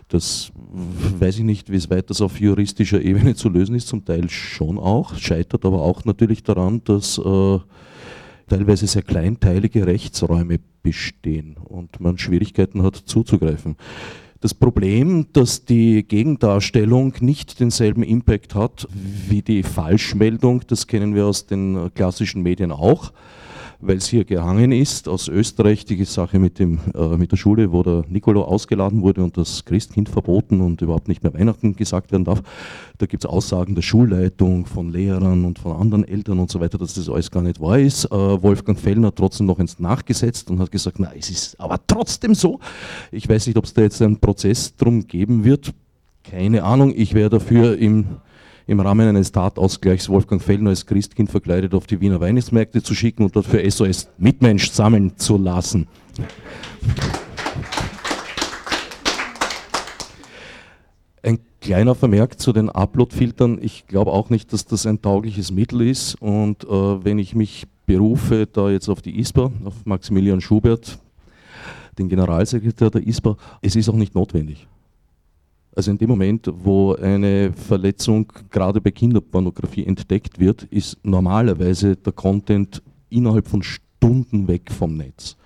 [0.08, 0.50] Das
[1.18, 4.78] weiß ich nicht, wie weit das auf juristischer Ebene zu lösen ist, zum Teil schon
[4.78, 7.58] auch, scheitert aber auch natürlich daran, dass äh,
[8.48, 13.76] teilweise sehr kleinteilige Rechtsräume bestehen und man Schwierigkeiten hat zuzugreifen.
[14.40, 21.26] Das Problem, dass die Gegendarstellung nicht denselben Impact hat wie die Falschmeldung, das kennen wir
[21.26, 23.12] aus den klassischen Medien auch
[23.80, 25.08] weil es hier gehangen ist.
[25.08, 29.22] Aus Österreich die Sache mit, dem, äh, mit der Schule, wo der Nicolo ausgeladen wurde
[29.22, 32.42] und das Christkind verboten und überhaupt nicht mehr Weihnachten gesagt werden darf.
[32.98, 36.78] Da gibt es Aussagen der Schulleitung, von Lehrern und von anderen Eltern und so weiter,
[36.78, 38.06] dass das alles gar nicht wahr ist.
[38.06, 41.78] Äh, Wolfgang Fellner hat trotzdem noch ins Nachgesetzt und hat gesagt, na, es ist aber
[41.86, 42.58] trotzdem so.
[43.12, 45.72] Ich weiß nicht, ob es da jetzt einen Prozess drum geben wird.
[46.24, 46.92] Keine Ahnung.
[46.94, 48.06] Ich wäre dafür im
[48.68, 53.24] im Rahmen eines Tatausgleichs Wolfgang Fellner als Christkind verkleidet auf die Wiener Weihnachtsmärkte zu schicken
[53.24, 55.88] und dort für SOS Mitmensch sammeln zu lassen.
[61.22, 63.58] Ein kleiner Vermerk zu den Upload-Filtern.
[63.62, 66.20] Ich glaube auch nicht, dass das ein taugliches Mittel ist.
[66.20, 70.98] Und äh, wenn ich mich berufe, da jetzt auf die ISPA, auf Maximilian Schubert,
[71.98, 74.68] den Generalsekretär der ISPA, es ist auch nicht notwendig.
[75.78, 82.12] Also in dem Moment, wo eine Verletzung gerade bei Kinderpornografie entdeckt wird, ist normalerweise der
[82.12, 85.36] Content innerhalb von Stunden weg vom Netz.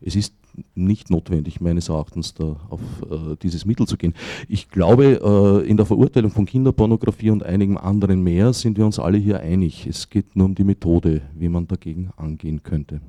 [0.00, 0.34] Es ist
[0.76, 2.80] nicht notwendig, meines Erachtens, da auf
[3.10, 4.14] äh, dieses Mittel zu gehen.
[4.46, 9.00] Ich glaube, äh, in der Verurteilung von Kinderpornografie und einigen anderen mehr sind wir uns
[9.00, 9.84] alle hier einig.
[9.84, 13.00] Es geht nur um die Methode, wie man dagegen angehen könnte.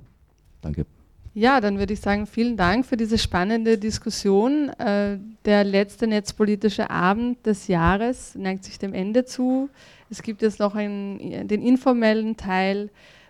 [0.61, 0.87] Danke.
[1.33, 4.69] Ja, dann würde ich sagen, vielen Dank für diese spannende Diskussion.
[4.77, 9.69] Äh, der letzte netzpolitische Abend des Jahres neigt sich dem Ende zu.
[10.09, 12.89] Es gibt jetzt noch einen, den informellen Teil,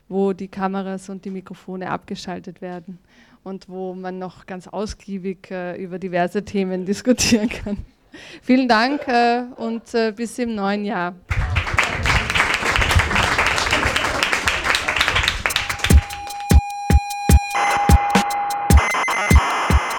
[0.10, 2.98] wo die Kameras und die Mikrofone abgeschaltet werden
[3.44, 7.78] und wo man noch ganz ausgiebig äh, über diverse Themen diskutieren kann.
[8.42, 9.84] Vielen Dank äh, und
[10.16, 11.14] bis im neuen Jahr.